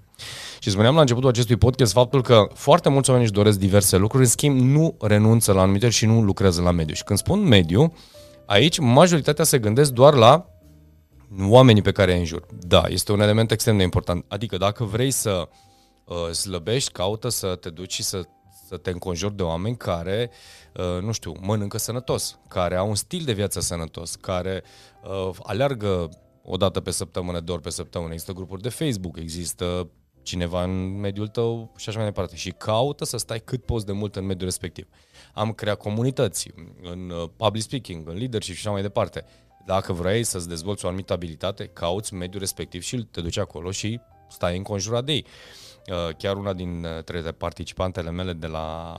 Și 0.58 0.70
spuneam 0.70 0.94
la 0.94 1.00
începutul 1.00 1.28
acestui 1.28 1.56
podcast 1.56 1.92
faptul 1.92 2.22
că 2.22 2.46
foarte 2.54 2.88
mulți 2.88 3.10
oameni 3.10 3.28
își 3.28 3.36
doresc 3.36 3.58
diverse 3.58 3.96
lucruri, 3.96 4.24
în 4.24 4.30
schimb 4.30 4.60
nu 4.60 4.96
renunță 5.00 5.52
la 5.52 5.60
anumite 5.60 5.88
și 5.88 6.06
nu 6.06 6.22
lucrează 6.22 6.62
la 6.62 6.70
mediu. 6.70 6.94
Și 6.94 7.04
când 7.04 7.18
spun 7.18 7.40
mediu, 7.40 7.92
aici 8.46 8.78
majoritatea 8.78 9.44
se 9.44 9.58
gândesc 9.58 9.90
doar 9.90 10.14
la 10.14 10.49
oamenii 11.38 11.82
pe 11.82 11.92
care 11.92 12.12
îi 12.12 12.18
înjur. 12.18 12.46
Da, 12.58 12.82
este 12.88 13.12
un 13.12 13.20
element 13.20 13.50
extrem 13.50 13.76
de 13.76 13.82
important. 13.82 14.24
Adică 14.28 14.56
dacă 14.56 14.84
vrei 14.84 15.10
să 15.10 15.48
uh, 16.04 16.30
slăbești, 16.30 16.92
caută 16.92 17.28
să 17.28 17.54
te 17.54 17.70
duci 17.70 17.92
și 17.92 18.02
să, 18.02 18.22
să 18.68 18.76
te 18.76 18.90
înconjuri 18.90 19.36
de 19.36 19.42
oameni 19.42 19.76
care, 19.76 20.30
uh, 20.76 21.02
nu 21.02 21.12
știu, 21.12 21.32
mănâncă 21.40 21.78
sănătos, 21.78 22.38
care 22.48 22.76
au 22.76 22.88
un 22.88 22.94
stil 22.94 23.24
de 23.24 23.32
viață 23.32 23.60
sănătos, 23.60 24.14
care 24.14 24.62
uh, 25.02 25.36
aleargă 25.42 26.08
o 26.42 26.56
dată 26.56 26.80
pe 26.80 26.90
săptămână, 26.90 27.40
două 27.40 27.58
ori 27.58 27.66
pe 27.66 27.72
săptămână. 27.72 28.12
Există 28.12 28.32
grupuri 28.32 28.62
de 28.62 28.68
Facebook, 28.68 29.16
există 29.16 29.90
cineva 30.22 30.62
în 30.62 31.00
mediul 31.00 31.28
tău 31.28 31.72
și 31.76 31.88
așa 31.88 31.98
mai 31.98 32.06
departe. 32.06 32.36
Și 32.36 32.50
caută 32.50 33.04
să 33.04 33.16
stai 33.16 33.40
cât 33.40 33.64
poți 33.64 33.86
de 33.86 33.92
mult 33.92 34.16
în 34.16 34.24
mediul 34.24 34.48
respectiv. 34.48 34.86
Am 35.34 35.52
creat 35.52 35.76
comunități 35.76 36.50
în 36.82 37.10
uh, 37.10 37.28
public 37.36 37.62
speaking, 37.62 38.08
în 38.08 38.16
leadership 38.16 38.54
și 38.54 38.60
așa 38.60 38.70
mai 38.70 38.82
departe. 38.82 39.24
Dacă 39.64 39.92
vrei 39.92 40.24
să-ți 40.24 40.48
dezvolți 40.48 40.84
o 40.84 40.88
anumită 40.88 41.12
abilitate, 41.12 41.66
cauți 41.66 42.14
mediul 42.14 42.40
respectiv 42.40 42.82
și 42.82 42.96
te 42.96 43.20
duci 43.20 43.36
acolo 43.36 43.70
și 43.70 44.00
stai 44.28 44.56
înconjurat 44.56 45.04
de 45.04 45.12
ei. 45.12 45.26
Uh, 45.86 46.14
chiar 46.16 46.36
una 46.36 46.52
dintre 46.52 47.32
participantele 47.32 48.10
mele 48.10 48.32
de 48.32 48.46
la, 48.46 48.96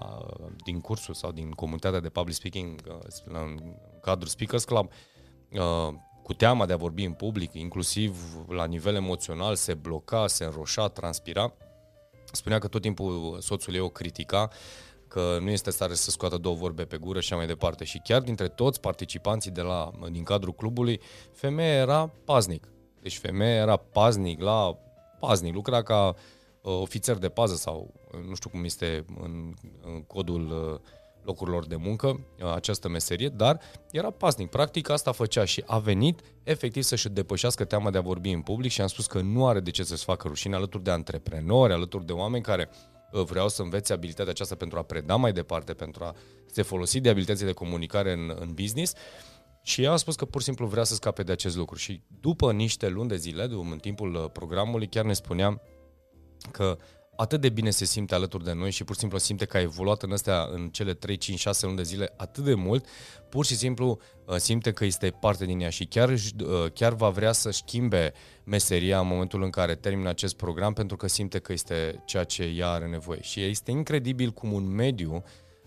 din 0.64 0.82
cursul 0.82 1.14
sau 1.14 1.32
din 1.32 1.52
comunitatea 1.52 2.00
de 2.00 2.10
public 2.10 2.36
speaking 2.36 2.82
uh, 2.88 2.98
în 3.26 3.76
cadrul 4.02 4.28
Speakers 4.28 4.64
Club 4.64 4.92
cu 6.24 6.34
teama 6.34 6.66
de 6.66 6.74
a 6.74 6.78
vorbi 6.78 7.04
în 7.04 7.14
public, 7.14 7.54
inclusiv 7.54 8.16
la 8.48 8.66
nivel 8.66 8.96
emoțional, 8.96 9.56
se 9.56 9.74
bloca, 9.74 10.28
se 10.28 10.44
înroșa, 10.44 10.88
transpira. 10.88 11.54
Spunea 12.32 12.60
că 12.60 12.68
tot 12.68 12.82
timpul 12.82 13.38
soțul 13.42 13.74
ei 13.74 13.80
o 13.80 13.90
critica, 13.90 14.50
că 15.12 15.38
nu 15.42 15.50
este 15.50 15.70
stare 15.70 15.94
să 15.94 16.10
scoată 16.10 16.38
două 16.38 16.56
vorbe 16.56 16.86
pe 16.86 16.98
gură 16.98 17.20
și 17.20 17.26
așa 17.26 17.36
mai 17.36 17.48
departe. 17.48 17.84
Și 17.84 18.02
chiar 18.04 18.22
dintre 18.22 18.48
toți 18.48 18.80
participanții 18.80 19.52
de 19.52 19.62
la, 19.62 19.92
din 20.12 20.24
cadrul 20.24 20.54
clubului, 20.54 21.02
femeia 21.34 21.74
era 21.74 22.12
paznic. 22.26 22.68
Deci 23.02 23.18
femeia 23.18 23.56
era 23.56 23.76
paznic 23.76 24.42
la 24.42 24.78
paznic, 25.20 25.54
lucra 25.54 25.82
ca 25.84 26.08
uh, 26.62 26.80
ofițer 26.82 27.18
de 27.18 27.30
pază 27.30 27.56
sau 27.56 27.94
nu 28.28 28.36
știu 28.36 28.50
cum 28.50 28.64
este 28.64 29.06
în, 29.22 29.54
în 29.82 30.02
codul 30.02 30.72
uh, 30.74 30.80
locurilor 31.24 31.68
de 31.68 31.76
muncă, 31.76 32.08
uh, 32.08 32.54
această 32.54 32.90
meserie, 32.90 33.28
dar 33.28 33.60
era 33.92 34.10
pasnic. 34.10 34.50
Practic 34.50 34.90
asta 34.90 35.12
făcea 35.12 35.46
și 35.46 35.64
a 35.66 35.80
venit 35.80 36.20
efectiv 36.44 36.84
să-și 36.84 37.10
depășească 37.10 37.64
teama 37.64 37.90
de 37.90 37.98
a 37.98 38.02
vorbi 38.02 38.32
în 38.32 38.42
public 38.42 38.72
și 38.72 38.82
am 38.82 38.88
spus 38.88 39.08
că 39.08 39.22
nu 39.22 39.48
are 39.48 39.60
de 39.60 39.72
ce 39.72 39.84
să-și 39.84 40.04
facă 40.04 40.28
rușine 40.28 40.56
alături 40.56 40.84
de 40.84 40.92
antreprenori, 40.92 41.74
alături 41.74 42.06
de 42.06 42.14
oameni 42.14 42.44
care 42.44 42.70
uh, 42.72 43.01
vreau 43.12 43.50
să 43.50 43.62
învețe 43.62 43.94
abilitatea 43.94 44.32
aceasta 44.32 44.56
pentru 44.56 44.78
a 44.78 44.84
preda 44.84 45.16
mai 45.16 45.34
departe, 45.34 45.74
pentru 45.74 46.04
a 46.04 46.16
se 46.46 46.62
folosi 46.62 47.00
de 47.00 47.10
abilitățile 47.10 47.48
de 47.48 47.54
comunicare 47.54 48.12
în, 48.12 48.36
în 48.40 48.54
business. 48.54 48.94
Și 49.64 49.84
ea 49.84 49.92
a 49.92 49.96
spus 49.96 50.16
că 50.16 50.26
pur 50.26 50.40
și 50.40 50.46
simplu 50.46 50.66
vrea 50.66 50.84
să 50.84 50.94
scape 50.94 51.24
de 51.24 51.32
acest 51.32 51.56
lucru. 51.56 51.78
Și 51.78 52.04
după 52.20 52.52
niște 52.52 52.88
luni 52.88 53.10
de 53.10 53.16
zile, 53.16 53.44
în 53.44 53.78
timpul 53.82 54.16
uh, 54.16 54.30
programului, 54.34 54.88
chiar 54.88 55.06
ne 55.06 55.14
spunea 55.14 55.62
că 56.52 56.78
atât 57.22 57.42
de 57.42 57.50
bine 57.50 57.70
se 57.70 57.86
simte 57.86 58.16
alături 58.16 58.44
de 58.44 58.54
noi 58.54 58.72
și 58.72 58.84
pur 58.84 58.94
și 58.94 59.00
simplu 59.00 59.18
simte 59.18 59.46
că 59.46 59.58
a 59.58 59.62
evoluat 59.62 60.02
în 60.02 60.12
astea, 60.12 60.48
în 60.52 60.70
cele 60.70 60.94
3, 60.94 61.18
5, 61.18 61.40
6 61.40 61.66
luni 61.66 61.78
de 61.78 61.84
zile 61.84 62.14
atât 62.18 62.44
de 62.44 62.54
mult, 62.54 62.86
pur 63.30 63.46
și 63.46 63.56
simplu 63.56 64.00
uh, 64.26 64.36
simte 64.36 64.72
că 64.72 64.86
este 64.86 65.10
parte 65.10 65.46
din 65.46 65.60
ea 65.60 65.70
și 65.70 65.86
chiar, 65.86 66.10
uh, 66.10 66.20
chiar 66.74 66.94
va 66.94 67.10
vrea 67.10 67.32
să 67.32 67.52
schimbe 67.52 68.14
meseria 68.44 69.00
în 69.00 69.08
momentul 69.08 69.44
în 69.44 69.50
care 69.50 69.76
termină 69.76 70.10
acest 70.10 70.36
program 70.36 70.74
pentru 70.74 70.98
că 70.98 71.08
simte 71.08 71.40
că 71.40 71.54
este 71.54 72.04
ceea 72.06 72.24
ce 72.24 72.44
ea 72.44 72.70
are 72.70 72.88
nevoie. 72.88 73.22
Și 73.22 73.44
este 73.44 73.72
incredibil 73.72 74.30
cum 74.30 74.54
un 74.54 74.68
mediu 74.68 75.24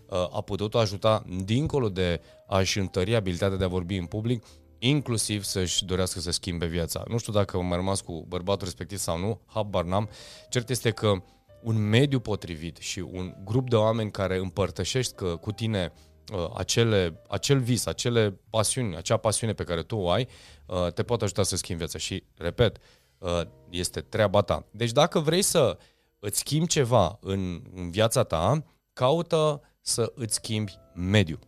uh, 0.09 0.17
a 0.17 0.41
putut 0.41 0.75
ajuta, 0.75 1.23
dincolo 1.43 1.89
de 1.89 2.21
a-și 2.47 2.79
întări 2.79 3.15
abilitatea 3.15 3.57
de 3.57 3.63
a 3.63 3.67
vorbi 3.67 3.95
în 3.95 4.05
public, 4.05 4.43
inclusiv 4.79 5.43
să-și 5.43 5.85
dorească 5.85 6.19
să 6.19 6.31
schimbe 6.31 6.65
viața. 6.65 7.03
Nu 7.07 7.17
știu 7.17 7.33
dacă 7.33 7.57
am 7.57 7.65
mai 7.65 7.77
rămas 7.77 8.01
cu 8.01 8.25
bărbatul 8.27 8.65
respectiv 8.65 8.97
sau 8.97 9.19
nu, 9.19 9.41
habar 9.45 9.83
n-am. 9.83 10.09
Cert 10.49 10.69
este 10.69 10.91
că 10.91 11.21
un 11.65 11.89
mediu 11.89 12.19
potrivit 12.19 12.77
și 12.77 12.99
un 12.99 13.35
grup 13.43 13.69
de 13.69 13.75
oameni 13.75 14.11
care 14.11 14.37
împărtășești 14.37 15.13
că 15.13 15.35
cu 15.35 15.51
tine 15.51 15.93
uh, 16.33 16.49
acele, 16.55 17.21
acel 17.27 17.59
vis, 17.59 17.85
acele 17.85 18.39
pasiuni, 18.49 18.95
acea 18.95 19.17
pasiune 19.17 19.53
pe 19.53 19.63
care 19.63 19.83
tu 19.83 19.95
o 19.95 20.09
ai, 20.09 20.27
uh, 20.65 20.91
te 20.93 21.03
poate 21.03 21.23
ajuta 21.23 21.43
să 21.43 21.55
schimbi 21.55 21.81
viața. 21.81 21.97
Și, 21.97 22.23
repet, 22.37 22.77
uh, 23.17 23.41
este 23.69 24.01
treaba 24.01 24.41
ta. 24.41 24.65
Deci 24.71 24.91
dacă 24.91 25.19
vrei 25.19 25.41
să 25.41 25.77
îți 26.19 26.39
schimbi 26.39 26.67
ceva 26.67 27.17
în, 27.21 27.61
în 27.75 27.89
viața 27.91 28.23
ta, 28.23 28.63
caută 28.93 29.61
să 29.81 30.11
îți 30.15 30.33
schimbi 30.33 30.79
mediul. 30.93 31.39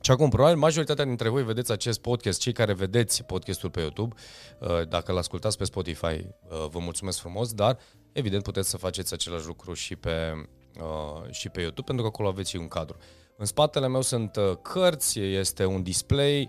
Și 0.00 0.10
acum, 0.10 0.28
probabil, 0.28 0.56
majoritatea 0.56 1.04
dintre 1.04 1.28
voi 1.28 1.44
vedeți 1.44 1.72
acest 1.72 2.00
podcast, 2.00 2.40
cei 2.40 2.52
care 2.52 2.72
vedeți 2.72 3.24
podcastul 3.24 3.70
pe 3.70 3.80
YouTube, 3.80 4.14
uh, 4.60 4.88
dacă 4.88 5.12
îl 5.12 5.18
ascultați 5.18 5.56
pe 5.56 5.64
Spotify, 5.64 6.04
uh, 6.04 6.66
vă 6.70 6.78
mulțumesc 6.78 7.18
frumos, 7.18 7.52
dar 7.52 7.78
evident 8.12 8.42
puteți 8.42 8.70
să 8.70 8.76
faceți 8.76 9.14
același 9.14 9.46
lucru 9.46 9.72
și 9.72 9.96
pe, 9.96 10.32
uh, 10.80 11.30
și 11.30 11.48
pe 11.48 11.60
YouTube, 11.60 11.86
pentru 11.86 12.04
că 12.04 12.10
acolo 12.10 12.28
aveți 12.28 12.56
un 12.56 12.68
cadru. 12.68 12.96
În 13.36 13.46
spatele 13.46 13.88
meu 13.88 14.02
sunt 14.02 14.38
cărți, 14.62 15.20
este 15.20 15.64
un 15.64 15.82
display, 15.82 16.48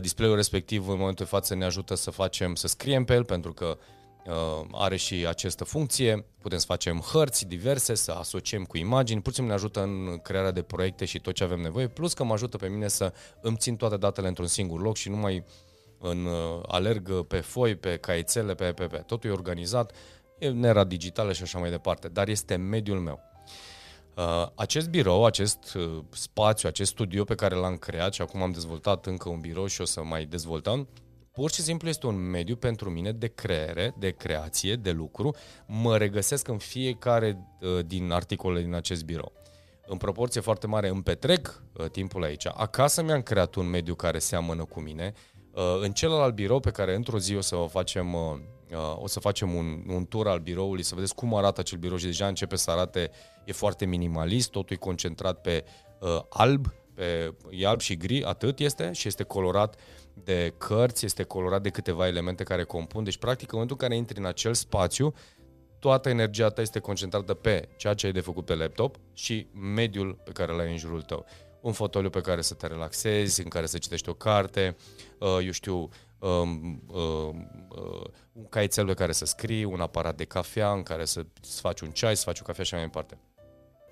display-ul 0.00 0.34
respectiv 0.34 0.88
în 0.88 0.96
momentul 0.98 1.24
de 1.24 1.30
față 1.30 1.54
ne 1.54 1.64
ajută 1.64 1.94
să 1.94 2.10
facem, 2.10 2.54
să 2.54 2.66
scriem 2.66 3.04
pe 3.04 3.14
el, 3.14 3.24
pentru 3.24 3.52
că 3.52 3.78
Uh, 4.26 4.66
are 4.72 4.96
și 4.96 5.26
această 5.28 5.64
funcție, 5.64 6.24
putem 6.40 6.58
să 6.58 6.64
facem 6.66 6.98
hărți 6.98 7.46
diverse, 7.46 7.94
să 7.94 8.12
asociem 8.12 8.64
cu 8.64 8.76
imagini, 8.76 9.20
pur 9.20 9.32
și 9.32 9.36
simplu 9.36 9.54
ne 9.54 9.60
ajută 9.60 9.82
în 9.82 10.18
crearea 10.22 10.50
de 10.50 10.62
proiecte 10.62 11.04
și 11.04 11.20
tot 11.20 11.34
ce 11.34 11.44
avem 11.44 11.60
nevoie, 11.60 11.88
plus 11.88 12.14
că 12.14 12.24
mă 12.24 12.32
ajută 12.32 12.56
pe 12.56 12.68
mine 12.68 12.88
să 12.88 13.12
îmi 13.40 13.56
țin 13.56 13.76
toate 13.76 13.96
datele 13.96 14.28
într-un 14.28 14.46
singur 14.46 14.80
loc 14.80 14.96
și 14.96 15.08
nu 15.08 15.16
mai 15.16 15.44
în, 15.98 16.24
uh, 16.24 16.60
alerg 16.66 17.26
pe 17.26 17.40
foi, 17.40 17.74
pe 17.74 17.96
caiețele, 17.96 18.54
pe, 18.54 18.72
pe, 18.72 18.86
pe. 18.86 18.96
Totul 18.96 19.30
e 19.30 19.32
organizat, 19.32 19.92
e 20.38 20.48
nera 20.48 20.84
digitală 20.84 21.32
și 21.32 21.42
așa 21.42 21.58
mai 21.58 21.70
departe, 21.70 22.08
dar 22.08 22.28
este 22.28 22.56
mediul 22.56 23.00
meu. 23.00 23.20
Uh, 24.16 24.48
acest 24.54 24.88
birou, 24.88 25.24
acest 25.24 25.74
uh, 25.74 26.04
spațiu, 26.10 26.68
acest 26.68 26.90
studio 26.90 27.24
pe 27.24 27.34
care 27.34 27.54
l-am 27.54 27.76
creat 27.76 28.12
și 28.12 28.22
acum 28.22 28.42
am 28.42 28.50
dezvoltat 28.50 29.06
încă 29.06 29.28
un 29.28 29.40
birou 29.40 29.66
și 29.66 29.80
o 29.80 29.84
să 29.84 30.02
mai 30.02 30.24
dezvoltăm, 30.24 30.88
Pur 31.36 31.50
și 31.50 31.62
simplu 31.62 31.88
este 31.88 32.06
un 32.06 32.30
mediu 32.30 32.56
pentru 32.56 32.90
mine 32.90 33.12
de 33.12 33.26
creere, 33.26 33.94
de 33.98 34.10
creație, 34.10 34.74
de 34.74 34.90
lucru. 34.90 35.34
Mă 35.66 35.96
regăsesc 35.96 36.48
în 36.48 36.58
fiecare 36.58 37.38
uh, 37.60 37.84
din 37.86 38.10
articolele 38.10 38.62
din 38.62 38.74
acest 38.74 39.04
birou. 39.04 39.32
În 39.86 39.96
proporție 39.96 40.40
foarte 40.40 40.66
mare 40.66 40.88
îmi 40.88 41.02
petrec 41.02 41.62
uh, 41.72 41.90
timpul 41.90 42.22
aici. 42.22 42.46
Acasă 42.46 43.02
mi-am 43.02 43.22
creat 43.22 43.54
un 43.54 43.66
mediu 43.66 43.94
care 43.94 44.18
seamănă 44.18 44.64
cu 44.64 44.80
mine. 44.80 45.12
Uh, 45.52 45.62
în 45.80 45.92
celălalt 45.92 46.34
birou 46.34 46.60
pe 46.60 46.70
care 46.70 46.94
într-o 46.94 47.18
zi 47.18 47.34
o 47.34 47.40
să 47.40 47.66
facem 47.70 48.14
o 48.94 49.06
să 49.06 49.20
facem 49.20 49.54
un, 49.54 49.82
un 49.88 50.06
tur 50.06 50.28
al 50.28 50.38
biroului, 50.38 50.82
să 50.82 50.94
vedeți 50.94 51.14
cum 51.14 51.34
arată 51.34 51.60
acel 51.60 51.78
birou 51.78 51.96
și 51.96 52.04
deja 52.04 52.26
începe 52.26 52.56
să 52.56 52.70
arate, 52.70 53.10
e 53.44 53.52
foarte 53.52 53.84
minimalist, 53.84 54.50
totul 54.50 54.76
e 54.76 54.78
concentrat 54.78 55.40
pe 55.40 55.64
uh, 56.00 56.20
alb, 56.28 56.66
pe, 56.94 57.34
e 57.50 57.66
alb 57.66 57.80
și 57.80 57.96
gri, 57.96 58.24
atât 58.24 58.58
este, 58.58 58.92
și 58.92 59.08
este 59.08 59.22
colorat 59.22 59.80
de 60.14 60.54
cărți, 60.58 61.04
este 61.04 61.22
colorat 61.22 61.62
de 61.62 61.70
câteva 61.70 62.06
elemente 62.06 62.42
care 62.44 62.64
compun. 62.64 63.04
Deci, 63.04 63.16
practic, 63.16 63.52
în 63.52 63.58
momentul 63.58 63.76
în 63.80 63.88
care 63.88 63.98
intri 63.98 64.18
în 64.18 64.26
acel 64.26 64.54
spațiu, 64.54 65.14
toată 65.78 66.08
energia 66.08 66.48
ta 66.48 66.60
este 66.60 66.78
concentrată 66.78 67.34
pe 67.34 67.68
ceea 67.76 67.94
ce 67.94 68.06
ai 68.06 68.12
de 68.12 68.20
făcut 68.20 68.44
pe 68.44 68.54
laptop 68.54 68.96
și 69.12 69.46
mediul 69.52 70.14
pe 70.24 70.30
care 70.30 70.52
l-ai 70.52 70.70
în 70.70 70.76
jurul 70.76 71.02
tău. 71.02 71.26
Un 71.60 71.72
fotoliu 71.72 72.10
pe 72.10 72.20
care 72.20 72.40
să 72.40 72.54
te 72.54 72.66
relaxezi, 72.66 73.42
în 73.42 73.48
care 73.48 73.66
să 73.66 73.78
citești 73.78 74.08
o 74.08 74.14
carte, 74.14 74.76
uh, 75.18 75.38
eu 75.44 75.50
știu, 75.50 75.88
um, 76.18 76.82
uh, 76.86 77.30
uh, 77.68 78.04
un 78.32 78.46
caietel 78.48 78.86
pe 78.86 78.94
care 78.94 79.12
să 79.12 79.24
scrii, 79.24 79.64
un 79.64 79.80
aparat 79.80 80.16
de 80.16 80.24
cafea 80.24 80.72
în 80.72 80.82
care 80.82 81.04
să 81.04 81.26
faci 81.40 81.80
un 81.80 81.90
ceai, 81.90 82.16
să 82.16 82.22
faci 82.24 82.40
o 82.40 82.44
cafea 82.44 82.64
și 82.64 82.74
mai 82.74 82.82
departe. 82.82 83.18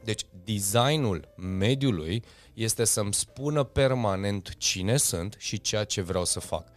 Deci, 0.04 0.26
designul 0.44 1.34
mediului 1.36 2.24
este 2.54 2.84
să-mi 2.84 3.14
spună 3.14 3.64
permanent 3.64 4.56
cine 4.56 4.96
sunt 4.96 5.36
și 5.38 5.60
ceea 5.60 5.84
ce 5.84 6.00
vreau 6.00 6.24
să 6.24 6.40
fac. 6.40 6.68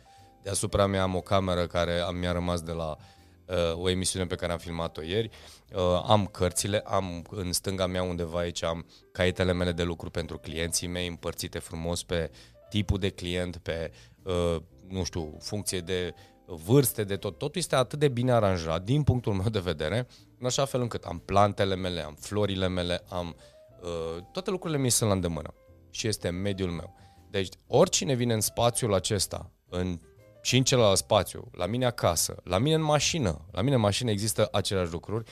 Deasupra 0.43 0.85
mea 0.85 1.01
am 1.01 1.15
o 1.15 1.21
cameră 1.21 1.67
care 1.67 2.01
mi-a 2.19 2.31
rămas 2.31 2.61
de 2.61 2.71
la 2.71 2.97
uh, 3.45 3.55
o 3.73 3.89
emisiune 3.89 4.25
pe 4.25 4.35
care 4.35 4.51
am 4.51 4.57
filmat-o 4.57 5.01
ieri. 5.01 5.29
Uh, 5.73 6.03
am 6.05 6.25
cărțile, 6.25 6.79
am 6.85 7.25
în 7.29 7.53
stânga 7.53 7.85
mea 7.85 8.03
undeva 8.03 8.39
aici 8.39 8.63
am 8.63 8.85
caietele 9.11 9.53
mele 9.53 9.71
de 9.71 9.83
lucru 9.83 10.09
pentru 10.09 10.37
clienții 10.37 10.87
mei 10.87 11.07
împărțite 11.07 11.59
frumos 11.59 12.03
pe 12.03 12.31
tipul 12.69 12.99
de 12.99 13.09
client, 13.09 13.57
pe, 13.57 13.91
uh, 14.23 14.61
nu 14.89 15.03
știu, 15.03 15.37
funcție 15.39 15.79
de 15.79 16.13
vârste, 16.45 17.03
de 17.03 17.15
tot. 17.15 17.37
Totul 17.37 17.61
este 17.61 17.75
atât 17.75 17.99
de 17.99 18.07
bine 18.07 18.31
aranjat, 18.31 18.83
din 18.83 19.03
punctul 19.03 19.33
meu 19.33 19.49
de 19.49 19.59
vedere, 19.59 20.07
în 20.39 20.45
așa 20.45 20.65
fel 20.65 20.81
încât 20.81 21.03
am 21.03 21.19
plantele 21.19 21.75
mele, 21.75 22.01
am 22.01 22.15
florile 22.19 22.67
mele, 22.67 23.03
am 23.09 23.35
uh, 23.81 24.23
toate 24.31 24.49
lucrurile 24.49 24.79
mi 24.79 24.89
sunt 24.89 25.09
la 25.09 25.15
îndemână 25.15 25.53
și 25.89 26.07
este 26.07 26.29
mediul 26.29 26.71
meu. 26.71 26.95
Deci 27.29 27.49
oricine 27.67 28.13
vine 28.13 28.33
în 28.33 28.41
spațiul 28.41 28.93
acesta, 28.93 29.51
în, 29.69 29.99
și 30.41 30.57
în 30.57 30.63
celălalt 30.63 30.97
spațiu, 30.97 31.49
la 31.51 31.65
mine 31.65 31.85
acasă, 31.85 32.35
la 32.43 32.57
mine 32.57 32.75
în 32.75 32.81
mașină, 32.81 33.45
la 33.51 33.61
mine 33.61 33.75
în 33.75 33.81
mașină 33.81 34.11
există 34.11 34.47
aceleași 34.51 34.91
lucruri, 34.91 35.29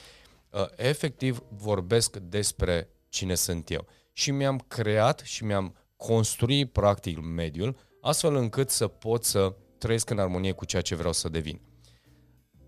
uh, 0.50 0.66
efectiv 0.76 1.44
vorbesc 1.50 2.18
despre 2.18 2.90
cine 3.10 3.36
sunt 3.36 3.70
eu. 3.70 3.86
Și 4.14 4.32
mi-am 4.32 4.66
creat 4.68 5.20
și 5.20 5.44
mi-am 5.44 5.76
construit 5.96 6.72
practic 6.72 7.20
mediul 7.22 7.78
astfel 8.06 8.36
încât 8.36 8.70
să 8.70 8.88
pot 8.88 9.24
să 9.24 9.54
trăiesc 9.78 10.10
în 10.10 10.20
armonie 10.20 10.52
cu 10.52 10.66
ceea 10.66 10.82
ce 10.82 10.96
vreau 10.96 11.14
să 11.14 11.30
devin. 11.30 11.62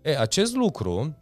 E, 0.02 0.18
acest 0.18 0.54
lucru, 0.54 1.18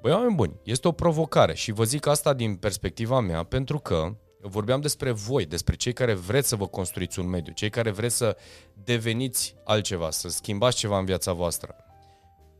băi 0.00 0.12
oameni 0.12 0.34
buni, 0.34 0.60
este 0.64 0.88
o 0.88 0.92
provocare 0.92 1.54
și 1.54 1.72
vă 1.72 1.84
zic 1.84 2.06
asta 2.06 2.32
din 2.32 2.56
perspectiva 2.56 3.20
mea 3.20 3.42
pentru 3.42 3.78
că 3.78 4.16
vorbeam 4.40 4.80
despre 4.80 5.10
voi, 5.10 5.46
despre 5.46 5.76
cei 5.76 5.92
care 5.92 6.14
vreți 6.14 6.48
să 6.48 6.56
vă 6.56 6.66
construiți 6.66 7.18
un 7.18 7.28
mediu, 7.28 7.52
cei 7.52 7.70
care 7.70 7.90
vreți 7.90 8.16
să 8.16 8.36
deveniți 8.84 9.54
altceva, 9.64 10.10
să 10.10 10.28
schimbați 10.28 10.76
ceva 10.76 10.98
în 10.98 11.04
viața 11.04 11.32
voastră. 11.32 11.76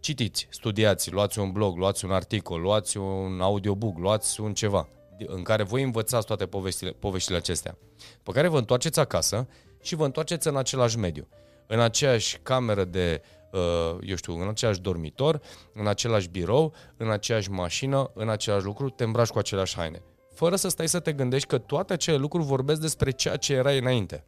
Citiți, 0.01 0.47
studiați, 0.51 1.11
luați 1.11 1.39
un 1.39 1.53
blog, 1.53 1.77
luați 1.77 2.05
un 2.05 2.11
articol, 2.11 2.61
luați 2.61 2.97
un 2.97 3.41
audiobook, 3.41 3.99
luați 3.99 4.41
un 4.41 4.55
ceva 4.55 4.89
în 5.27 5.43
care 5.43 5.63
voi 5.63 5.83
învățați 5.83 6.27
toate 6.27 6.47
poveștile, 6.47 6.91
poveștile 6.91 7.37
acestea, 7.37 7.79
pe 8.23 8.33
care 8.33 8.49
vă 8.49 8.59
întoarceți 8.59 9.01
acasă 9.01 9.49
și 9.83 9.95
vă 9.95 10.05
întoarceți 10.05 10.49
în 10.49 10.57
același 10.57 10.99
mediu 10.99 11.29
în 11.73 11.81
aceeași 11.81 12.39
cameră 12.43 12.85
de, 12.85 13.23
uh, 13.53 13.99
eu 14.01 14.17
știu, 14.17 14.41
în 14.41 14.49
același 14.49 14.81
dormitor, 14.81 15.41
în 15.75 15.87
același 15.87 16.29
birou, 16.29 16.75
în 16.97 17.11
aceeași 17.11 17.51
mașină, 17.51 18.11
în 18.15 18.29
același 18.29 18.65
lucru, 18.65 18.91
te 18.91 19.05
îmbraci 19.05 19.29
cu 19.29 19.39
aceleași 19.39 19.77
haine. 19.77 20.03
Fără 20.35 20.57
să 20.57 20.69
stai 20.69 20.89
să 20.89 21.01
te 21.01 21.13
gândești 21.13 21.49
că 21.49 21.59
toate 21.59 21.93
acele 21.93 22.17
lucruri 22.17 22.45
vorbesc 22.45 22.81
despre 22.81 23.11
ceea 23.11 23.37
ce 23.37 23.53
erai 23.53 23.79
înainte. 23.79 24.25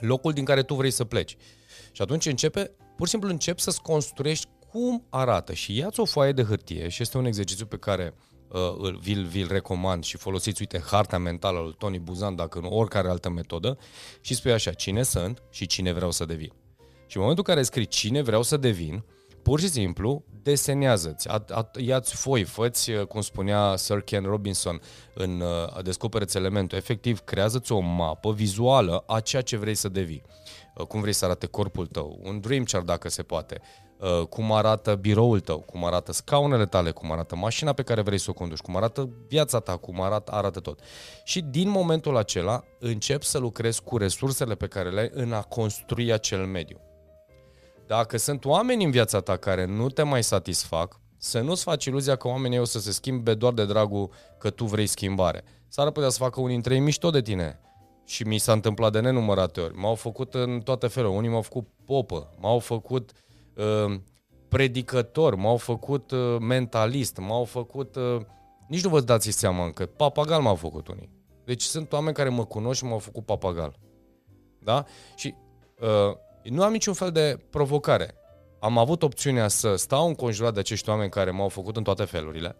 Locul 0.00 0.32
din 0.32 0.44
care 0.44 0.62
tu 0.62 0.74
vrei 0.74 0.90
să 0.90 1.04
pleci. 1.04 1.36
Și 1.92 2.02
atunci 2.02 2.26
începe, 2.26 2.70
pur 2.96 3.06
și 3.06 3.12
simplu 3.12 3.28
începi 3.28 3.60
să-ți 3.60 3.82
construiești 3.82 4.48
cum 4.70 5.06
arată 5.10 5.52
și 5.52 5.76
ia-ți 5.76 6.00
o 6.00 6.04
foaie 6.04 6.32
de 6.32 6.42
hârtie 6.42 6.88
și 6.88 7.02
este 7.02 7.18
un 7.18 7.24
exercițiu 7.24 7.66
pe 7.66 7.76
care 7.76 8.14
uh, 8.16 8.29
vi-l, 9.00 9.24
vi-l 9.24 9.48
recomand 9.50 10.04
și 10.04 10.16
folosiți, 10.16 10.60
uite, 10.60 10.82
harta 10.86 11.18
mentală 11.18 11.58
al 11.58 11.64
lui 11.64 11.74
Tony 11.78 11.98
Buzan, 11.98 12.36
dacă 12.36 12.58
nu 12.58 12.68
oricare 12.68 13.08
altă 13.08 13.30
metodă, 13.30 13.78
și 14.20 14.34
spui 14.34 14.52
așa, 14.52 14.72
cine 14.72 15.02
sunt 15.02 15.42
și 15.50 15.66
cine 15.66 15.92
vreau 15.92 16.10
să 16.10 16.24
devin. 16.24 16.52
Și 17.06 17.16
în 17.16 17.22
momentul 17.22 17.44
în 17.46 17.54
care 17.54 17.66
scrii 17.66 17.86
cine 17.86 18.22
vreau 18.22 18.42
să 18.42 18.56
devin, 18.56 19.04
pur 19.42 19.60
și 19.60 19.68
simplu 19.68 20.24
desenează-ți, 20.42 21.28
ia-ți 21.76 22.14
foi, 22.14 22.44
făți, 22.44 22.90
uh, 22.90 23.06
cum 23.06 23.20
spunea 23.20 23.76
Sir 23.76 24.00
Ken 24.00 24.24
Robinson 24.24 24.80
în 25.14 25.40
uh, 25.40 25.82
Descoperă-ți 25.82 26.36
elementul, 26.36 26.78
efectiv 26.78 27.20
creează-ți 27.20 27.72
o 27.72 27.78
mapă 27.78 28.32
vizuală 28.32 29.04
a 29.06 29.20
ceea 29.20 29.42
ce 29.42 29.56
vrei 29.56 29.74
să 29.74 29.88
devii. 29.88 30.22
Uh, 30.74 30.86
cum 30.86 31.00
vrei 31.00 31.12
să 31.12 31.24
arate 31.24 31.46
corpul 31.46 31.86
tău, 31.86 32.20
un 32.22 32.40
dream 32.40 32.62
chart 32.62 32.86
dacă 32.86 33.08
se 33.08 33.22
poate, 33.22 33.60
uh, 34.00 34.26
cum 34.26 34.52
arată 34.52 34.94
biroul 34.94 35.40
tău, 35.40 35.58
cum 35.58 35.84
arată 35.84 36.12
scaunele 36.12 36.66
tale, 36.66 36.90
cum 36.90 37.12
arată 37.12 37.36
mașina 37.36 37.72
pe 37.72 37.82
care 37.82 38.00
vrei 38.00 38.18
să 38.18 38.30
o 38.30 38.32
conduci, 38.32 38.58
cum 38.58 38.76
arată 38.76 39.08
viața 39.28 39.60
ta, 39.60 39.76
cum 39.76 40.00
arată, 40.00 40.32
arată 40.32 40.60
tot. 40.60 40.80
Și 41.24 41.40
din 41.40 41.68
momentul 41.68 42.16
acela 42.16 42.64
încep 42.78 43.22
să 43.22 43.38
lucrezi 43.38 43.82
cu 43.82 43.96
resursele 43.96 44.54
pe 44.54 44.66
care 44.66 44.90
le 44.90 45.00
ai 45.00 45.10
în 45.12 45.32
a 45.32 45.42
construi 45.42 46.12
acel 46.12 46.46
mediu. 46.46 46.80
Dacă 47.86 48.16
sunt 48.16 48.44
oameni 48.44 48.84
în 48.84 48.90
viața 48.90 49.20
ta 49.20 49.36
care 49.36 49.64
nu 49.64 49.88
te 49.88 50.02
mai 50.02 50.22
satisfac, 50.22 50.98
Să 51.22 51.40
nu-ți 51.40 51.62
faci 51.62 51.84
iluzia 51.84 52.16
că 52.16 52.28
oamenii 52.28 52.58
o 52.58 52.64
să 52.64 52.78
se 52.78 52.92
schimbe 52.92 53.34
doar 53.34 53.52
de 53.52 53.64
dragul 53.64 54.10
că 54.38 54.50
tu 54.50 54.64
vrei 54.64 54.86
schimbare. 54.86 55.44
S-ar 55.68 55.90
putea 55.90 56.08
să 56.08 56.18
facă 56.18 56.40
unii 56.40 56.52
dintre 56.52 56.74
ei 56.74 56.80
mișto 56.80 57.10
de 57.10 57.20
tine. 57.20 57.60
Și 58.06 58.22
mi 58.22 58.38
s-a 58.38 58.52
întâmplat 58.52 58.92
de 58.92 59.00
nenumărate 59.00 59.60
ori. 59.60 59.74
M-au 59.74 59.94
făcut 59.94 60.34
în 60.34 60.60
toate 60.60 60.86
felurile. 60.86 61.18
Unii 61.18 61.30
m-au 61.30 61.42
făcut 61.42 61.68
popă, 61.84 62.34
m-au 62.38 62.58
făcut 62.58 63.10
uh, 63.10 63.29
predicător, 64.48 65.34
m-au 65.34 65.56
făcut 65.56 66.10
uh, 66.10 66.36
mentalist, 66.40 67.16
m-au 67.18 67.44
făcut... 67.44 67.96
Uh, 67.96 68.20
nici 68.68 68.82
nu 68.82 68.88
vă 68.88 69.00
dați 69.00 69.30
seama 69.30 69.64
încă. 69.64 69.86
Papagal 69.86 70.40
m-au 70.40 70.54
făcut 70.54 70.88
unii. 70.88 71.10
Deci 71.44 71.62
sunt 71.62 71.92
oameni 71.92 72.14
care 72.14 72.28
mă 72.28 72.44
cunosc 72.44 72.78
și 72.78 72.84
m-au 72.84 72.98
făcut 72.98 73.24
papagal. 73.24 73.78
Da? 74.58 74.84
Și 75.14 75.34
uh, 75.80 76.16
nu 76.42 76.62
am 76.62 76.72
niciun 76.72 76.94
fel 76.94 77.10
de 77.10 77.38
provocare. 77.50 78.14
Am 78.60 78.78
avut 78.78 79.02
opțiunea 79.02 79.48
să 79.48 79.74
stau 79.74 80.06
înconjurat 80.08 80.54
de 80.54 80.60
acești 80.60 80.88
oameni 80.88 81.10
care 81.10 81.30
m-au 81.30 81.48
făcut 81.48 81.76
în 81.76 81.82
toate 81.82 82.04
felurile 82.04 82.56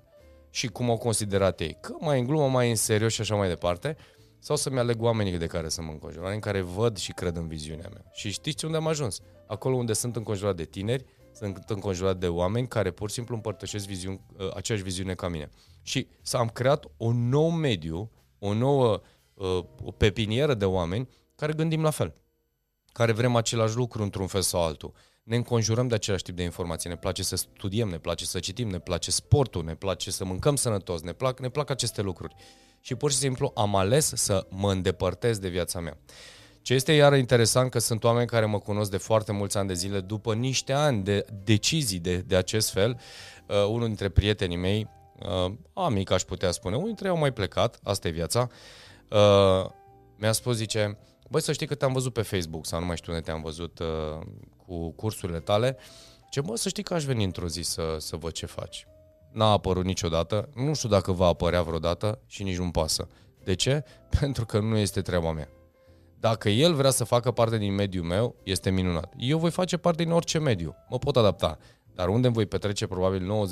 și 0.51 0.67
cum 0.67 0.91
au 0.91 0.97
considerat 0.97 1.61
ei, 1.61 1.77
că 1.81 1.95
mai 1.99 2.19
în 2.19 2.27
glumă, 2.27 2.49
mai 2.49 2.71
în 2.71 2.77
serios 2.77 3.13
și 3.13 3.21
așa 3.21 3.35
mai 3.35 3.49
departe, 3.49 3.97
sau 4.39 4.57
să-mi 4.57 4.79
aleg 4.79 5.03
oamenii 5.03 5.39
de 5.39 5.47
care 5.47 5.69
să 5.69 5.83
mă 5.83 5.91
înconjur, 5.91 6.23
oameni 6.23 6.41
care 6.41 6.61
văd 6.61 6.97
și 6.97 7.13
cred 7.13 7.37
în 7.37 7.49
viziunea 7.49 7.89
mea. 7.93 8.05
Și 8.13 8.31
știți 8.31 8.65
unde 8.65 8.77
am 8.77 8.87
ajuns? 8.87 9.21
Acolo 9.51 9.77
unde 9.77 9.93
sunt 9.93 10.17
înconjurat 10.17 10.57
de 10.57 10.65
tineri, 10.65 11.05
sunt 11.33 11.65
înconjurat 11.67 12.17
de 12.17 12.29
oameni 12.29 12.69
care 12.69 12.91
pur 12.91 13.09
și 13.09 13.15
simplu 13.15 13.35
împărtășesc 13.35 13.87
viziuni, 13.87 14.21
uh, 14.39 14.51
aceeași 14.55 14.85
viziune 14.85 15.15
ca 15.15 15.29
mine. 15.29 15.51
Și 15.83 16.09
să 16.23 16.37
am 16.37 16.49
creat 16.49 16.85
un 16.97 17.29
nou 17.29 17.51
mediu, 17.51 18.11
o 18.39 18.53
nouă 18.53 19.01
uh, 19.35 19.65
o 19.83 19.91
pepinieră 19.91 20.55
de 20.55 20.65
oameni 20.65 21.09
care 21.35 21.53
gândim 21.53 21.83
la 21.83 21.91
fel, 21.91 22.15
care 22.93 23.13
vrem 23.13 23.37
același 23.37 23.77
lucru 23.77 24.03
într-un 24.03 24.27
fel 24.27 24.41
sau 24.41 24.63
altul. 24.63 24.93
Ne 25.23 25.37
înconjurăm 25.37 25.89
de 25.89 25.95
același 25.95 26.23
tip 26.23 26.37
de 26.37 26.43
informații, 26.43 26.89
ne 26.89 26.97
place 26.97 27.23
să 27.23 27.37
studiem, 27.37 27.89
ne 27.89 27.99
place 27.99 28.25
să 28.25 28.39
citim, 28.39 28.69
ne 28.69 28.79
place 28.79 29.11
sportul, 29.11 29.65
ne 29.65 29.75
place 29.75 30.11
să 30.11 30.25
mâncăm 30.25 30.57
sănătos, 30.57 31.01
ne 31.01 31.13
plac, 31.13 31.41
ne 31.41 31.49
plac 31.49 31.71
aceste 31.71 32.03
lucruri. 32.03 32.35
Și 32.81 32.95
pur 32.95 33.11
și 33.11 33.17
simplu 33.17 33.53
am 33.55 33.77
ales 33.77 34.13
să 34.15 34.47
mă 34.51 34.73
îndepărtez 34.73 35.39
de 35.39 35.49
viața 35.49 35.81
mea. 35.81 35.99
Ce 36.63 36.75
este 36.75 36.93
iar 36.93 37.17
interesant 37.17 37.71
că 37.71 37.79
sunt 37.79 38.05
oameni 38.05 38.27
care 38.27 38.47
mă 38.47 38.59
cunosc 38.59 38.91
de 38.91 38.97
foarte 38.97 39.33
mulți 39.33 39.59
ani 39.59 39.69
de 39.69 39.75
zile, 39.75 40.01
după 40.01 40.35
niște 40.35 40.73
ani 40.73 41.03
de 41.03 41.25
decizii 41.45 41.99
de, 41.99 42.17
de 42.17 42.37
acest 42.37 42.71
fel, 42.71 43.01
uh, 43.47 43.65
unul 43.69 43.87
dintre 43.87 44.09
prietenii 44.09 44.57
mei, 44.57 44.89
uh, 45.47 45.53
amic 45.73 46.11
aș 46.11 46.23
putea 46.23 46.51
spune, 46.51 46.75
unul 46.75 46.87
dintre 46.87 47.07
ei 47.07 47.13
au 47.13 47.19
mai 47.19 47.33
plecat, 47.33 47.81
asta 47.83 48.09
e 48.09 48.11
viața, 48.11 48.49
uh, 49.11 49.71
mi-a 50.17 50.33
spus, 50.33 50.57
zice, 50.57 50.99
băi 51.29 51.43
să 51.43 51.53
știi 51.53 51.67
că 51.67 51.75
te-am 51.75 51.93
văzut 51.93 52.13
pe 52.13 52.23
Facebook 52.23 52.67
sau 52.67 52.81
nu 52.81 52.87
mai 52.87 52.97
știu 52.97 53.13
unde 53.13 53.25
te-am 53.25 53.43
văzut 53.43 53.79
uh, 53.79 54.27
cu 54.67 54.91
cursurile 54.91 55.41
tale, 55.41 55.77
ce 56.31 56.41
bă, 56.41 56.57
să 56.57 56.69
știi 56.69 56.83
că 56.83 56.95
aș 56.95 57.05
veni 57.05 57.25
într-o 57.25 57.49
zi 57.49 57.63
să, 57.63 57.97
să 57.99 58.17
văd 58.17 58.33
ce 58.33 58.47
faci. 58.47 58.87
N-a 59.33 59.51
apărut 59.51 59.85
niciodată, 59.85 60.49
nu 60.55 60.75
știu 60.75 60.89
dacă 60.89 61.13
va 61.13 61.27
apărea 61.27 61.63
vreodată 61.63 62.21
și 62.27 62.43
nici 62.43 62.57
nu-mi 62.57 62.71
pasă. 62.71 63.09
De 63.45 63.55
ce? 63.55 63.85
Pentru 64.21 64.47
că 64.47 64.59
nu 64.59 64.77
este 64.77 65.03
treaba 65.03 65.33
mea. 65.33 65.49
Dacă 66.21 66.49
el 66.49 66.75
vrea 66.75 66.91
să 66.91 67.05
facă 67.05 67.31
parte 67.31 67.59
din 67.59 67.75
mediul 67.75 68.05
meu, 68.05 68.37
este 68.43 68.71
minunat. 68.71 69.13
Eu 69.17 69.39
voi 69.39 69.51
face 69.51 69.77
parte 69.77 70.03
din 70.03 70.13
orice 70.13 70.39
mediu, 70.39 70.75
mă 70.89 70.99
pot 70.99 71.17
adapta. 71.17 71.59
Dar 71.95 72.09
unde 72.09 72.27
îmi 72.27 72.37
voi 72.37 72.47
petrece 72.47 72.87
probabil 72.87 73.49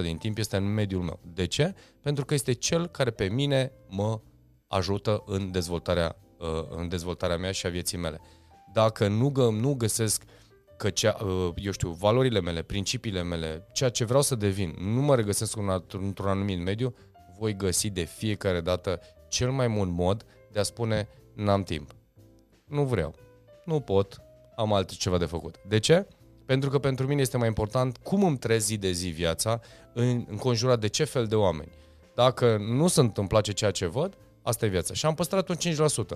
95% 0.00 0.02
din 0.02 0.16
timp 0.16 0.38
este 0.38 0.56
în 0.56 0.74
mediul 0.74 1.02
meu. 1.02 1.20
De 1.34 1.46
ce? 1.46 1.74
Pentru 2.00 2.24
că 2.24 2.34
este 2.34 2.52
cel 2.52 2.86
care 2.86 3.10
pe 3.10 3.24
mine 3.24 3.72
mă 3.88 4.20
ajută 4.66 5.22
în 5.26 5.50
dezvoltarea, 5.50 6.16
uh, 6.38 6.66
în 6.68 6.88
dezvoltarea 6.88 7.36
mea 7.36 7.52
și 7.52 7.66
a 7.66 7.70
vieții 7.70 7.98
mele. 7.98 8.20
Dacă 8.72 9.08
nu, 9.08 9.28
gă, 9.28 9.50
nu 9.50 9.74
găsesc 9.74 10.22
că 10.76 10.90
cea, 10.90 11.16
uh, 11.24 11.52
eu 11.56 11.72
știu, 11.72 11.90
valorile 11.90 12.40
mele, 12.40 12.62
principiile 12.62 13.22
mele, 13.22 13.68
ceea 13.72 13.90
ce 13.90 14.04
vreau 14.04 14.22
să 14.22 14.34
devin, 14.34 14.74
nu 14.78 15.00
mă 15.00 15.14
regăsesc 15.14 15.56
într-un 15.92 16.28
anumit 16.28 16.58
mediu, 16.64 16.94
voi 17.38 17.56
găsi 17.56 17.90
de 17.90 18.04
fiecare 18.04 18.60
dată 18.60 19.00
cel 19.28 19.50
mai 19.50 19.68
bun 19.68 19.90
mod 19.90 20.24
de 20.52 20.58
a 20.58 20.62
spune 20.62 21.08
n-am 21.34 21.62
timp. 21.62 21.94
Nu 22.64 22.84
vreau. 22.84 23.14
Nu 23.64 23.80
pot. 23.80 24.20
Am 24.56 24.72
altceva 24.72 25.18
de 25.18 25.24
făcut. 25.24 25.56
De 25.68 25.78
ce? 25.78 26.06
Pentru 26.46 26.70
că 26.70 26.78
pentru 26.78 27.06
mine 27.06 27.20
este 27.20 27.36
mai 27.36 27.48
important 27.48 27.96
cum 27.96 28.24
îmi 28.24 28.38
trezi 28.38 28.66
zi 28.66 28.76
de 28.76 28.90
zi 28.90 29.08
viața 29.08 29.60
în, 29.92 30.24
înconjurat 30.28 30.80
de 30.80 30.86
ce 30.86 31.04
fel 31.04 31.26
de 31.26 31.34
oameni. 31.34 31.70
Dacă 32.14 32.56
nu 32.56 32.88
sunt 32.88 33.16
îmi 33.16 33.28
place 33.28 33.52
ceea 33.52 33.70
ce 33.70 33.86
văd, 33.86 34.16
asta 34.42 34.66
e 34.66 34.68
viața. 34.68 34.94
Și 34.94 35.06
am 35.06 35.14
păstrat 35.14 35.48
un 35.48 35.56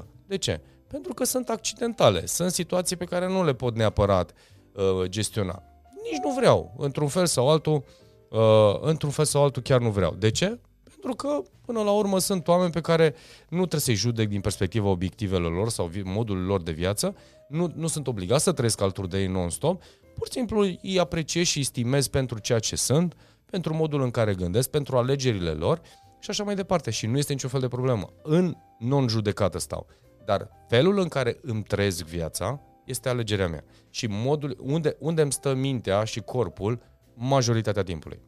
5%. 0.00 0.04
De 0.26 0.36
ce? 0.36 0.60
Pentru 0.86 1.14
că 1.14 1.24
sunt 1.24 1.48
accidentale. 1.48 2.26
Sunt 2.26 2.50
situații 2.50 2.96
pe 2.96 3.04
care 3.04 3.28
nu 3.28 3.44
le 3.44 3.54
pot 3.54 3.74
neapărat 3.74 4.32
uh, 4.72 5.08
gestiona. 5.08 5.62
Nici 6.02 6.20
nu 6.24 6.30
vreau. 6.30 6.74
Într-un 6.78 7.08
fel 7.08 7.26
sau 7.26 7.50
altul, 7.50 7.84
uh, 8.30 8.78
într-un 8.80 9.10
fel 9.10 9.24
sau 9.24 9.42
altul 9.42 9.62
chiar 9.62 9.80
nu 9.80 9.90
vreau. 9.90 10.14
De 10.14 10.30
ce? 10.30 10.58
Pentru 11.00 11.14
că, 11.14 11.42
până 11.64 11.82
la 11.82 11.90
urmă, 11.90 12.18
sunt 12.18 12.48
oameni 12.48 12.70
pe 12.70 12.80
care 12.80 13.14
nu 13.48 13.58
trebuie 13.58 13.80
să-i 13.80 13.94
judec 13.94 14.28
din 14.28 14.40
perspectiva 14.40 14.88
obiectivelor 14.88 15.52
lor 15.52 15.68
sau 15.68 15.90
modul 16.04 16.38
lor 16.44 16.62
de 16.62 16.72
viață, 16.72 17.16
nu, 17.48 17.72
nu 17.74 17.86
sunt 17.86 18.06
obligați 18.06 18.42
să 18.42 18.52
trăiesc 18.52 18.80
alături 18.80 19.08
de 19.08 19.20
ei 19.20 19.26
non-stop, 19.26 19.82
pur 20.14 20.26
și 20.26 20.32
simplu 20.32 20.60
îi 20.60 20.98
apreciez 20.98 21.46
și 21.46 21.58
îi 21.58 21.64
stimez 21.64 22.08
pentru 22.08 22.38
ceea 22.38 22.58
ce 22.58 22.76
sunt, 22.76 23.14
pentru 23.50 23.74
modul 23.74 24.02
în 24.02 24.10
care 24.10 24.34
gândesc, 24.34 24.70
pentru 24.70 24.96
alegerile 24.96 25.50
lor 25.50 25.80
și 26.18 26.30
așa 26.30 26.44
mai 26.44 26.54
departe. 26.54 26.90
Și 26.90 27.06
nu 27.06 27.18
este 27.18 27.32
niciun 27.32 27.50
fel 27.50 27.60
de 27.60 27.68
problemă. 27.68 28.12
În 28.22 28.56
non-judecată 28.78 29.58
stau. 29.58 29.86
Dar 30.24 30.48
felul 30.68 30.98
în 30.98 31.08
care 31.08 31.38
îmi 31.42 31.62
trăiesc 31.62 32.04
viața 32.04 32.60
este 32.84 33.08
alegerea 33.08 33.48
mea. 33.48 33.64
Și 33.90 34.06
modul 34.06 34.56
unde, 34.60 34.96
unde 34.98 35.22
îmi 35.22 35.32
stă 35.32 35.54
mintea 35.54 36.04
și 36.04 36.20
corpul 36.20 36.82
majoritatea 37.14 37.82
timpului. 37.82 38.20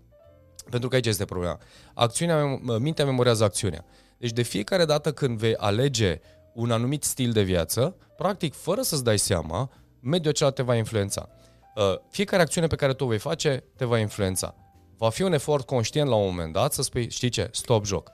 Pentru 0.70 0.88
că 0.88 0.94
aici 0.94 1.06
este 1.06 1.24
problema. 1.24 1.58
Acțiunea, 1.94 2.60
mintea 2.78 3.04
memorează 3.04 3.44
acțiunea. 3.44 3.84
Deci 4.18 4.32
de 4.32 4.42
fiecare 4.42 4.84
dată 4.84 5.12
când 5.12 5.38
vei 5.38 5.54
alege 5.56 6.20
un 6.54 6.70
anumit 6.70 7.04
stil 7.04 7.32
de 7.32 7.42
viață, 7.42 7.96
practic, 8.16 8.54
fără 8.54 8.82
să-ți 8.82 9.04
dai 9.04 9.18
seama, 9.18 9.70
mediul 10.00 10.32
acela 10.32 10.50
te 10.50 10.62
va 10.62 10.74
influența. 10.74 11.28
Uh, 11.76 11.98
fiecare 12.10 12.42
acțiune 12.42 12.66
pe 12.66 12.76
care 12.76 12.94
tu 12.94 13.04
o 13.04 13.06
vei 13.06 13.18
face 13.18 13.64
te 13.76 13.84
va 13.84 13.98
influența. 13.98 14.54
Va 14.96 15.08
fi 15.08 15.22
un 15.22 15.32
efort 15.32 15.66
conștient 15.66 16.08
la 16.08 16.14
un 16.14 16.24
moment 16.24 16.52
dat 16.52 16.72
să 16.72 16.82
spui, 16.82 17.10
știi 17.10 17.28
ce, 17.28 17.48
stop 17.52 17.84
joc. 17.84 18.10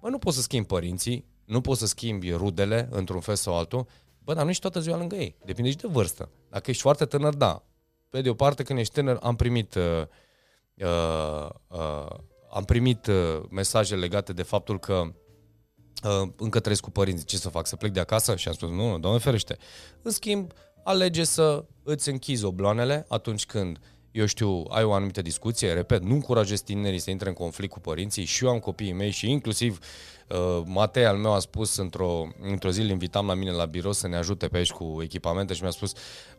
Bă, 0.00 0.08
nu 0.08 0.18
poți 0.18 0.36
să 0.36 0.42
schimbi 0.42 0.66
părinții, 0.66 1.26
nu 1.44 1.60
poți 1.60 1.80
să 1.80 1.86
schimbi 1.86 2.30
rudele 2.30 2.88
într-un 2.90 3.20
fel 3.20 3.34
sau 3.34 3.56
altul, 3.56 3.86
bă, 4.18 4.34
dar 4.34 4.44
nu 4.44 4.50
ești 4.50 4.62
toată 4.62 4.80
ziua 4.80 4.96
lângă 4.96 5.14
ei. 5.14 5.36
Depinde 5.44 5.70
și 5.70 5.76
de 5.76 5.88
vârstă. 5.90 6.30
Dacă 6.50 6.70
ești 6.70 6.82
foarte 6.82 7.04
tânăr, 7.04 7.34
da. 7.34 7.64
Pe 8.08 8.20
de 8.20 8.28
o 8.28 8.34
parte, 8.34 8.62
când 8.62 8.78
ești 8.78 8.92
tânăr, 8.92 9.18
am 9.22 9.36
primit 9.36 9.74
uh, 9.74 9.82
uh, 10.82 11.48
uh, 11.68 12.16
am 12.52 12.64
primit 12.64 13.06
uh, 13.06 13.42
mesaje 13.50 13.94
legate 13.94 14.32
de 14.32 14.42
faptul 14.42 14.78
că 14.78 15.02
uh, 16.04 16.28
încă 16.36 16.60
trăiesc 16.60 16.82
cu 16.82 16.90
părinții, 16.90 17.26
ce 17.26 17.36
să 17.36 17.48
fac, 17.48 17.66
să 17.66 17.76
plec 17.76 17.92
de 17.92 18.00
acasă? 18.00 18.36
Și 18.36 18.48
am 18.48 18.54
spus, 18.54 18.68
nu, 18.68 18.90
nu, 18.90 18.98
doamne 18.98 19.18
ferește. 19.18 19.56
În 20.02 20.10
schimb, 20.10 20.52
alege 20.84 21.24
să 21.24 21.64
îți 21.82 22.08
închizi 22.08 22.44
obloanele 22.44 23.04
atunci 23.08 23.46
când 23.46 23.78
eu 24.12 24.26
știu, 24.26 24.64
ai 24.68 24.84
o 24.84 24.92
anumită 24.92 25.22
discuție, 25.22 25.72
repet, 25.72 26.02
nu 26.02 26.14
încurajez 26.14 26.60
tinerii 26.60 26.98
să 26.98 27.10
intre 27.10 27.28
în 27.28 27.34
conflict 27.34 27.72
cu 27.72 27.80
părinții. 27.80 28.24
Și 28.24 28.44
eu 28.44 28.50
am 28.50 28.58
copiii 28.58 28.92
mei 28.92 29.10
și 29.10 29.30
inclusiv 29.30 29.78
uh, 30.28 30.62
Matei 30.64 31.06
al 31.06 31.16
meu 31.16 31.32
a 31.32 31.38
spus 31.38 31.76
într-o, 31.76 32.28
într-o 32.40 32.70
zi, 32.70 32.80
îl 32.80 32.88
invitam 32.88 33.26
la 33.26 33.34
mine 33.34 33.50
la 33.50 33.64
birou 33.64 33.92
să 33.92 34.08
ne 34.08 34.16
ajute 34.16 34.48
pe 34.48 34.56
aici 34.56 34.70
cu 34.70 34.98
echipamente 35.02 35.54
și 35.54 35.62
mi-a 35.62 35.70
spus, 35.70 35.92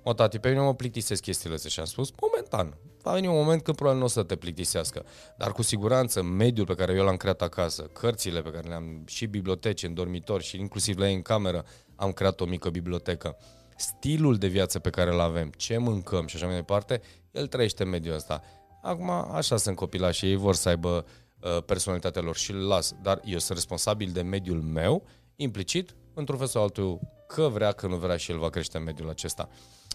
mă 0.04 0.14
tati, 0.14 0.40
pe 0.40 0.50
mine 0.50 0.62
mă 0.62 0.76
plictisesc 0.76 1.22
chestiile 1.22 1.56
astea. 1.56 1.70
Și 1.70 1.80
am 1.80 1.86
spus, 1.86 2.12
momentan, 2.22 2.78
va 3.04 3.14
veni 3.14 3.28
un 3.28 3.36
moment 3.36 3.62
când 3.62 3.78
probabil 3.78 4.00
nu 4.00 4.06
o 4.06 4.10
să 4.10 4.24
te 4.24 4.36
plictisească, 4.36 5.06
dar 5.38 5.52
cu 5.52 5.62
siguranță 5.62 6.22
mediul 6.22 6.66
pe 6.66 6.76
care 6.76 6.94
eu 6.94 7.04
l-am 7.04 7.18
creat 7.18 7.42
acasă, 7.42 7.84
cărțile 7.84 8.42
pe 8.42 8.50
care 8.50 8.68
le-am 8.68 9.04
și 9.06 9.26
biblioteci 9.26 9.84
în 9.84 9.94
dormitor 9.94 10.42
și 10.42 10.60
inclusiv 10.60 10.98
la 10.98 11.08
ei 11.08 11.16
în 11.16 11.22
cameră, 11.22 11.66
am 11.96 12.12
creat 12.12 12.42
o 12.42 12.46
mică 12.46 12.70
bibliotecă 12.70 13.38
stilul 13.78 14.36
de 14.36 14.48
viață 14.48 14.80
pe 14.80 14.90
care 14.90 15.12
îl 15.12 15.20
avem, 15.20 15.52
ce 15.58 15.78
mâncăm 15.78 16.28
și 16.28 16.36
așa 16.36 16.46
mai 16.46 16.56
departe, 16.56 17.02
el 17.32 17.48
trăiește 17.48 17.84
în 17.84 17.90
mediul 17.90 18.16
ăsta. 18.16 18.42
Acum, 18.82 19.10
așa 19.10 19.58
sunt 19.58 19.76
copilași 19.76 20.20
și 20.20 20.26
ei 20.26 20.36
vor 20.36 20.56
să 20.56 20.70
aibă 20.70 21.06
uh, 21.40 21.64
personalitatea 21.66 22.22
lor 22.22 22.36
și 22.36 22.52
îl 22.52 22.68
las, 22.68 22.94
dar 23.02 23.22
eu 23.26 23.38
sunt 23.38 23.58
responsabil 23.58 24.10
de 24.12 24.22
mediul 24.22 24.62
meu, 24.62 25.06
implicit, 25.36 25.96
într-un 26.14 26.38
fel 26.38 26.48
sau 26.48 26.64
altul, 26.64 27.00
că 27.28 27.48
vrea, 27.48 27.72
că 27.72 27.88
nu 27.88 27.96
vrea 27.96 28.18
și 28.18 28.32
el 28.32 28.38
va 28.38 28.50
crește 28.50 28.78
în 28.78 28.84
mediul 28.84 29.10
acesta. 29.10 29.50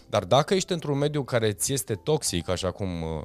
Dar 0.09 0.23
dacă 0.23 0.53
ești 0.53 0.71
într-un 0.71 0.97
mediu 0.97 1.23
care 1.23 1.51
ți 1.51 1.73
este 1.73 1.95
toxic, 1.95 2.49
așa 2.49 2.71
cum 2.71 3.01
uh, 3.01 3.21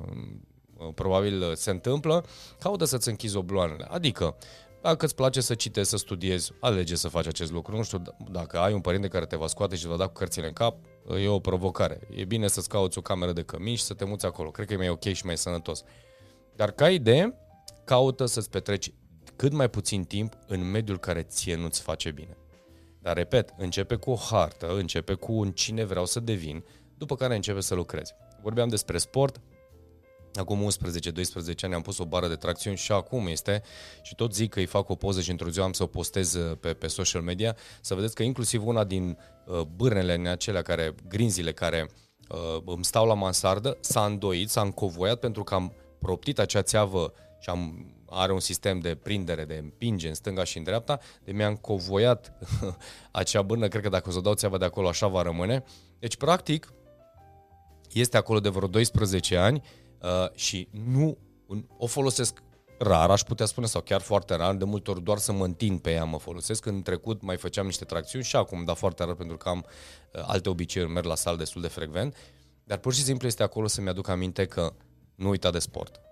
uh 0.78 0.94
probabil 0.94 1.54
se 1.54 1.70
întâmplă, 1.70 2.24
caută 2.58 2.84
să-ți 2.84 3.08
închizi 3.08 3.36
obloanele. 3.36 3.86
Adică, 3.88 4.36
dacă 4.82 5.04
îți 5.04 5.14
place 5.14 5.40
să 5.40 5.54
citești, 5.54 5.88
să 5.88 5.96
studiezi, 5.96 6.52
alege 6.60 6.94
să 6.94 7.08
faci 7.08 7.26
acest 7.26 7.52
lucru. 7.52 7.76
Nu 7.76 7.82
știu, 7.82 8.02
dacă 8.30 8.58
ai 8.58 8.72
un 8.72 8.80
părinte 8.80 9.08
care 9.08 9.26
te 9.26 9.36
va 9.36 9.46
scoate 9.46 9.76
și 9.76 9.82
te 9.82 9.88
va 9.88 9.96
da 9.96 10.06
cu 10.06 10.12
cărțile 10.12 10.46
în 10.46 10.52
cap, 10.52 10.76
e 11.22 11.28
o 11.28 11.38
provocare. 11.38 12.00
E 12.10 12.24
bine 12.24 12.48
să-ți 12.48 12.68
cauți 12.68 12.98
o 12.98 13.00
cameră 13.00 13.32
de 13.32 13.42
cămiși 13.42 13.76
și 13.76 13.82
să 13.82 13.94
te 13.94 14.04
muți 14.04 14.26
acolo. 14.26 14.50
Cred 14.50 14.66
că 14.66 14.72
e 14.72 14.76
mai 14.76 14.88
ok 14.88 15.02
și 15.02 15.26
mai 15.26 15.36
sănătos. 15.36 15.82
Dar 16.56 16.70
ca 16.70 16.90
idee, 16.90 17.34
caută 17.84 18.26
să-ți 18.26 18.50
petreci 18.50 18.92
cât 19.36 19.52
mai 19.52 19.70
puțin 19.70 20.04
timp 20.04 20.38
în 20.46 20.70
mediul 20.70 20.98
care 20.98 21.22
ție 21.22 21.56
nu-ți 21.56 21.80
face 21.80 22.10
bine. 22.10 22.36
Dar, 23.04 23.16
repet, 23.16 23.54
începe 23.56 23.94
cu 23.94 24.10
o 24.10 24.16
hartă, 24.16 24.74
începe 24.76 25.14
cu 25.14 25.32
un 25.32 25.52
cine 25.52 25.84
vreau 25.84 26.06
să 26.06 26.20
devin, 26.20 26.64
după 26.98 27.16
care 27.16 27.34
începe 27.34 27.60
să 27.60 27.74
lucrezi. 27.74 28.14
Vorbeam 28.42 28.68
despre 28.68 28.98
sport, 28.98 29.40
Acum 30.34 30.68
11-12 30.70 31.60
ani 31.60 31.74
am 31.74 31.82
pus 31.82 31.98
o 31.98 32.04
bară 32.04 32.28
de 32.28 32.34
tracțiuni 32.34 32.76
și 32.76 32.92
acum 32.92 33.26
este. 33.26 33.62
Și 34.02 34.14
tot 34.14 34.34
zic 34.34 34.50
că 34.50 34.58
îi 34.58 34.66
fac 34.66 34.88
o 34.88 34.94
poză 34.94 35.20
și 35.20 35.30
într-o 35.30 35.50
zi 35.50 35.60
am 35.60 35.72
să 35.72 35.82
o 35.82 35.86
postez 35.86 36.34
uh, 36.34 36.56
pe, 36.60 36.72
pe 36.72 36.86
social 36.86 37.22
media. 37.22 37.56
Să 37.80 37.94
vedeți 37.94 38.14
că 38.14 38.22
inclusiv 38.22 38.66
una 38.66 38.84
din 38.84 39.18
uh, 39.46 39.60
bârnele 39.60 40.28
acelea 40.28 40.62
care, 40.62 40.94
grinzile 41.08 41.52
care 41.52 41.90
uh, 42.28 42.62
îmi 42.64 42.84
stau 42.84 43.06
la 43.06 43.14
mansardă 43.14 43.76
s-a 43.80 44.04
îndoit, 44.04 44.50
s-a 44.50 44.60
încovoiat 44.60 45.18
pentru 45.18 45.44
că 45.44 45.54
am 45.54 45.72
proptit 45.98 46.38
acea 46.38 46.62
țeavă 46.62 47.12
și 47.38 47.50
am, 47.50 47.93
are 48.14 48.32
un 48.32 48.40
sistem 48.40 48.78
de 48.78 48.94
prindere, 48.94 49.44
de 49.44 49.54
împinge 49.54 50.08
în 50.08 50.14
stânga 50.14 50.44
și 50.44 50.58
în 50.58 50.64
dreapta, 50.64 50.98
de 51.24 51.32
mi-a 51.32 51.48
încovoiat 51.48 52.32
acea 53.10 53.42
bârnă, 53.42 53.68
cred 53.68 53.82
că 53.82 53.88
dacă 53.88 54.08
o 54.08 54.12
să 54.12 54.20
dau 54.20 54.34
țeava 54.34 54.58
de 54.58 54.64
acolo 54.64 54.88
așa 54.88 55.06
va 55.06 55.22
rămâne. 55.22 55.64
Deci, 55.98 56.16
practic, 56.16 56.72
este 57.92 58.16
acolo 58.16 58.40
de 58.40 58.48
vreo 58.48 58.68
12 58.68 59.36
ani 59.36 59.62
uh, 60.02 60.34
și 60.34 60.68
nu 60.70 61.18
o 61.76 61.86
folosesc 61.86 62.42
rar, 62.78 63.10
aș 63.10 63.22
putea 63.22 63.46
spune, 63.46 63.66
sau 63.66 63.80
chiar 63.80 64.00
foarte 64.00 64.34
rar, 64.34 64.54
de 64.54 64.64
multe 64.64 64.90
ori 64.90 65.02
doar 65.02 65.18
să 65.18 65.32
mă 65.32 65.44
întind 65.44 65.80
pe 65.80 65.90
ea 65.92 66.04
mă 66.04 66.18
folosesc. 66.18 66.66
În 66.66 66.82
trecut 66.82 67.22
mai 67.22 67.36
făceam 67.36 67.66
niște 67.66 67.84
tracțiuni 67.84 68.24
și 68.24 68.36
acum, 68.36 68.64
dar 68.64 68.76
foarte 68.76 69.04
rar 69.04 69.14
pentru 69.14 69.36
că 69.36 69.48
am 69.48 69.64
uh, 70.12 70.22
alte 70.26 70.48
obiceiuri, 70.48 70.92
merg 70.92 71.06
la 71.06 71.14
sală 71.14 71.36
destul 71.36 71.62
de 71.62 71.68
frecvent, 71.68 72.16
dar 72.64 72.78
pur 72.78 72.94
și 72.94 73.02
simplu 73.02 73.26
este 73.26 73.42
acolo 73.42 73.66
să-mi 73.66 73.88
aduc 73.88 74.08
aminte 74.08 74.46
că 74.46 74.72
nu 75.14 75.28
uita 75.28 75.50
de 75.50 75.58
sport. 75.58 76.03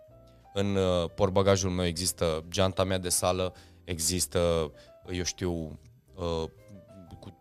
În 0.52 0.76
uh, 0.76 1.10
portbagajul 1.14 1.70
meu 1.70 1.86
există 1.86 2.44
geanta 2.48 2.84
mea 2.84 2.98
de 2.98 3.08
sală, 3.08 3.54
există, 3.84 4.72
eu 5.10 5.22
știu, 5.22 5.78
uh, 6.14 6.44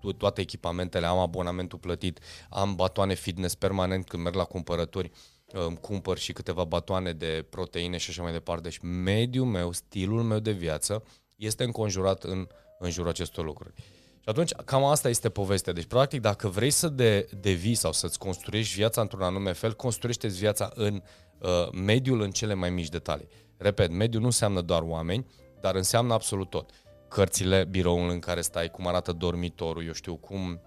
cu 0.02 0.14
toate 0.14 0.42
echipamentele, 0.42 1.06
am 1.06 1.18
abonamentul 1.18 1.80
plătit, 1.80 2.20
am 2.50 2.76
batoane 2.76 3.14
fitness 3.14 3.56
permanent 3.56 4.08
când 4.08 4.24
merg 4.24 4.36
la 4.36 4.44
cumpărături, 4.44 5.12
îmi 5.52 5.78
cumpăr 5.78 6.18
și 6.18 6.34
câteva 6.34 6.64
batoane 6.64 7.14
de 7.14 7.46
proteine 7.50 7.98
și 7.98 8.10
așa 8.10 8.22
mai 8.22 8.32
departe. 8.32 8.62
Deci 8.62 8.78
mediul 8.82 9.46
meu, 9.46 9.72
stilul 9.72 10.24
meu 10.24 10.40
de 10.40 10.52
viață 10.52 11.04
este 11.36 11.64
înconjurat 11.64 12.24
în, 12.24 12.48
în 12.80 12.90
jurul 12.90 13.10
acestor 13.10 13.46
lucruri. 13.46 13.74
Și 14.22 14.30
atunci, 14.30 14.52
cam 14.52 14.84
asta 14.84 15.10
este 15.10 15.30
povestea. 15.30 15.74
Deci, 15.74 15.86
practic, 15.86 16.22
dacă 16.22 16.48
vrei 16.48 16.70
să 16.70 16.88
de, 16.88 17.30
devii 17.40 17.76
sau 17.76 17.92
să-ți 17.92 18.20
construiești 18.20 18.76
viața 18.76 19.02
într-un 19.02 19.22
anume 19.22 19.52
fel, 19.52 19.74
construiește-ți 19.74 20.38
viața 20.40 20.72
în 20.74 21.02
uh, 21.40 21.70
mediul 21.72 22.22
în 22.22 22.32
cele 22.32 22.54
mai 22.54 22.70
mici 22.70 22.90
detalii. 22.90 23.28
Repet, 23.58 23.92
mediul 23.92 24.22
nu 24.22 24.28
înseamnă 24.28 24.62
doar 24.62 24.82
oameni, 24.82 25.26
dar 25.62 25.76
înseamnă 25.76 26.14
absolut 26.14 26.50
tot. 26.50 26.70
Cărțile, 27.08 27.64
biroul 27.64 28.10
în 28.10 28.20
care 28.20 28.42
stai, 28.42 28.70
cum 28.70 28.88
arată 28.88 29.12
dormitorul, 29.12 29.86
eu 29.86 29.94
știu, 29.94 30.16
cum 30.16 30.62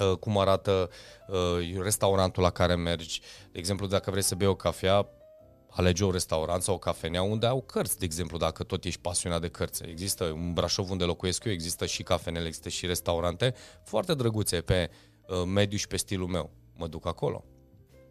uh, 0.00 0.16
cum 0.18 0.38
arată 0.38 0.90
uh, 1.28 1.80
restaurantul 1.82 2.42
la 2.42 2.50
care 2.50 2.74
mergi. 2.74 3.20
De 3.52 3.58
exemplu, 3.58 3.86
dacă 3.86 4.10
vrei 4.10 4.22
să 4.22 4.34
bei 4.34 4.46
o 4.46 4.54
cafea, 4.54 5.08
alege 5.76 6.04
un 6.04 6.10
restaurant 6.10 6.62
sau 6.62 6.74
o 6.74 6.78
cafenea 6.78 7.22
unde 7.22 7.46
au 7.46 7.62
cărți, 7.62 7.98
de 7.98 8.04
exemplu, 8.04 8.38
dacă 8.38 8.62
tot 8.62 8.84
ești 8.84 9.00
pasionat 9.00 9.40
de 9.40 9.48
cărți. 9.48 9.82
Există 9.84 10.30
în 10.30 10.52
Brașov 10.52 10.90
unde 10.90 11.04
locuiesc 11.04 11.44
eu, 11.44 11.52
există 11.52 11.86
și 11.86 12.02
cafenele, 12.02 12.46
există 12.46 12.68
și 12.68 12.86
restaurante 12.86 13.54
foarte 13.84 14.14
drăguțe 14.14 14.60
pe 14.60 14.90
uh, 15.26 15.42
mediu 15.46 15.78
și 15.78 15.86
pe 15.86 15.96
stilul 15.96 16.26
meu. 16.26 16.50
Mă 16.76 16.86
duc 16.86 17.06
acolo. 17.06 17.44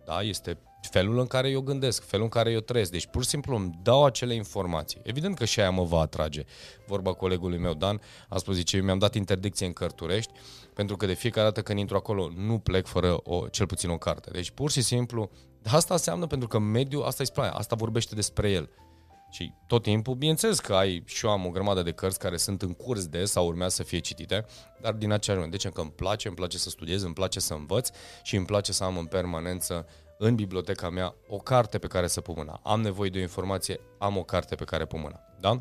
Da, 0.06 0.22
este 0.22 0.58
felul 0.88 1.20
în 1.20 1.28
care 1.28 1.50
eu 1.50 1.62
gândesc, 1.62 2.04
felul 2.04 2.24
în 2.24 2.30
care 2.30 2.52
eu 2.52 2.60
trăiesc. 2.60 2.92
Deci 2.92 3.06
pur 3.06 3.24
și 3.24 3.30
simplu 3.30 3.56
îmi 3.56 3.80
dau 3.84 4.06
acele 4.06 4.34
informații. 4.34 5.00
Evident 5.04 5.38
că 5.38 5.46
și 5.46 5.60
aia 5.60 5.70
mă 5.70 5.84
va 5.84 6.00
atrage. 6.00 6.44
Vorba 6.88 7.14
colegului 7.14 7.58
meu 7.58 7.74
Dan, 7.74 8.02
a 8.30 8.38
spus, 8.38 8.56
zice, 8.56 8.78
eu 8.78 8.84
mi-am 8.84 8.98
dat 8.98 9.16
interdicție 9.16 9.66
în 9.66 9.74
Cărturești, 9.74 10.32
pentru 10.74 10.96
că 10.96 11.06
de 11.06 11.14
fiecare 11.14 11.46
dată 11.46 11.62
când 11.62 11.80
intru 11.80 11.96
acolo 11.96 12.32
nu 12.36 12.60
plec 12.60 12.86
fără 12.86 13.18
o, 13.24 13.48
cel 13.48 13.66
puțin 13.66 13.90
o 13.90 13.98
carte. 13.98 14.30
Deci 14.32 14.52
pur 14.52 14.72
și 14.72 14.82
simplu, 14.82 15.30
asta 15.72 15.94
înseamnă 15.94 16.28
pentru 16.28 16.48
că 16.48 16.60
mediul, 16.60 17.04
asta 17.04 17.22
e 17.22 17.26
spune, 17.26 17.48
asta 17.48 17.76
vorbește 17.76 18.16
despre 18.16 18.52
el. 18.52 18.70
Și 19.30 19.54
tot 19.68 19.84
timpul, 19.84 20.16
bineînțeles 20.16 20.60
că 20.60 20.74
ai 20.74 21.04
și 21.06 21.26
eu 21.26 21.32
am 21.32 21.46
o 21.46 21.50
grămadă 21.50 21.82
de 21.82 21.92
cărți 21.92 22.20
care 22.20 22.38
sunt 22.38 22.62
în 22.62 22.74
curs 22.74 23.08
de 23.08 23.26
sau 23.26 23.48
urmează 23.48 23.76
să 23.76 23.84
fie 23.84 24.00
citite, 24.00 24.46
dar 24.82 24.94
din 24.94 25.12
același 25.12 25.44
moment. 25.44 25.62
Deci 25.62 25.72
că 25.72 25.82
îmi 25.82 25.92
place, 25.92 26.28
îmi 26.28 26.38
place 26.38 26.58
să 26.58 26.70
studiez, 26.70 27.04
îmi 27.04 27.14
place 27.14 27.40
să 27.40 27.54
învăț 27.54 27.90
și 28.24 28.36
îmi 28.36 28.46
place 28.46 28.72
să 28.72 28.84
am 28.84 28.98
în 28.98 29.06
permanență 29.06 29.88
în 30.18 30.36
biblioteca 30.36 30.90
mea 30.90 31.16
o 31.28 31.38
carte 31.38 31.78
pe 31.78 31.88
care 31.88 32.08
să 32.08 32.22
pun 32.22 32.34
mâna. 32.38 32.60
Am 32.64 32.82
nevoie 32.82 33.10
de 33.10 33.18
o 33.18 33.22
informație, 33.22 33.80
am 33.98 34.18
o 34.18 34.24
carte 34.24 34.56
pe 34.56 34.64
care 34.64 34.86
pun 34.86 35.00
mâna. 35.00 35.20
Da? 35.40 35.60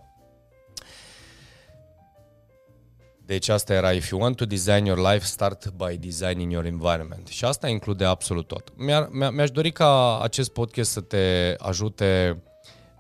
Deci 3.27 3.49
asta 3.49 3.73
era 3.73 3.93
If 3.93 4.11
you 4.11 4.21
want 4.21 4.37
to 4.37 4.45
design 4.45 4.85
your 4.85 4.99
life, 4.99 5.25
start 5.25 5.71
by 5.71 5.97
designing 5.97 6.53
your 6.53 6.65
environment. 6.65 7.27
Și 7.27 7.45
asta 7.45 7.69
include 7.69 8.05
absolut 8.05 8.47
tot. 8.47 8.73
Mi-ar, 8.77 9.09
mi-aș 9.11 9.51
dori 9.51 9.73
ca 9.73 10.21
acest 10.21 10.53
podcast 10.53 10.91
să 10.91 11.01
te 11.01 11.55
ajute 11.59 12.43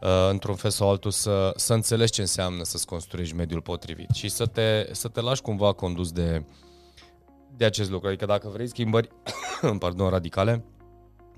uh, 0.00 0.28
într-un 0.30 0.54
fel 0.54 0.70
sau 0.70 0.90
altul 0.90 1.10
să, 1.10 1.52
să 1.56 1.74
înțelegi 1.74 2.12
ce 2.12 2.20
înseamnă 2.20 2.62
să-ți 2.62 2.86
construiești 2.86 3.34
mediul 3.34 3.60
potrivit 3.60 4.10
și 4.10 4.28
să 4.28 4.46
te, 4.46 4.88
să 4.92 5.08
te 5.08 5.20
lași 5.20 5.42
cumva 5.42 5.72
condus 5.72 6.12
de, 6.12 6.44
de 7.56 7.64
acest 7.64 7.90
lucru. 7.90 8.08
Adică 8.08 8.26
dacă 8.26 8.48
vrei 8.48 8.68
schimbări 8.68 9.08
pardon, 9.78 10.08
radicale, 10.08 10.64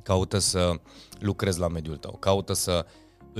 caută 0.07 0.39
să 0.39 0.75
lucrezi 1.19 1.59
la 1.59 1.69
mediul 1.69 1.97
tău, 1.97 2.17
caută 2.21 2.53
să 2.53 2.87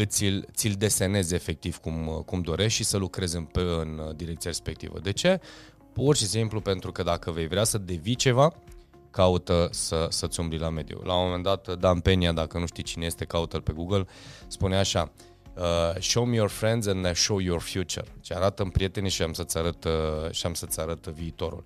ți-l, 0.05 0.47
ți-l 0.53 0.75
desenezi 0.79 1.35
efectiv 1.35 1.77
cum, 1.77 2.23
cum 2.27 2.41
dorești 2.41 2.77
și 2.77 2.85
să 2.85 2.97
lucrezi 2.97 3.37
în, 3.37 3.47
în 3.55 4.13
direcția 4.17 4.51
respectivă. 4.51 4.99
De 4.99 5.13
ce? 5.13 5.41
Pur 5.93 6.17
și 6.17 6.27
simplu 6.27 6.61
pentru 6.61 6.93
că 6.93 7.03
dacă 7.03 7.31
vei 7.31 7.47
vrea 7.47 7.65
să 7.65 7.79
devii 7.79 8.15
ceva, 8.15 8.55
caută 9.11 9.69
să, 9.71 10.07
să-ți 10.11 10.41
umbli 10.41 10.59
la 10.59 10.69
mediu. 10.69 11.01
La 11.05 11.15
un 11.15 11.25
moment 11.25 11.43
dat, 11.43 11.79
Dan 11.79 12.01
Penia, 12.01 12.33
dacă 12.33 12.59
nu 12.59 12.67
știi 12.67 12.83
cine 12.83 13.07
este, 13.07 13.25
caută-l 13.25 13.61
pe 13.61 13.73
Google, 13.73 14.07
spune 14.47 14.77
așa, 14.77 15.13
uh, 15.55 16.01
show 16.01 16.25
me 16.25 16.35
your 16.35 16.49
friends 16.49 16.87
and 16.87 17.07
I 17.07 17.15
show 17.15 17.39
your 17.39 17.61
future. 17.61 18.07
Ce 18.21 18.35
arată 18.35 18.63
în 18.63 18.69
prietenii 18.69 19.11
și 19.11 19.23
am 19.23 19.33
să-ți 19.33 19.59
arăt, 19.59 19.85
uh, 19.85 20.31
și 20.31 20.47
am 20.47 20.55
să-ți 20.55 20.81
arăt 20.81 21.07
viitorul. 21.07 21.65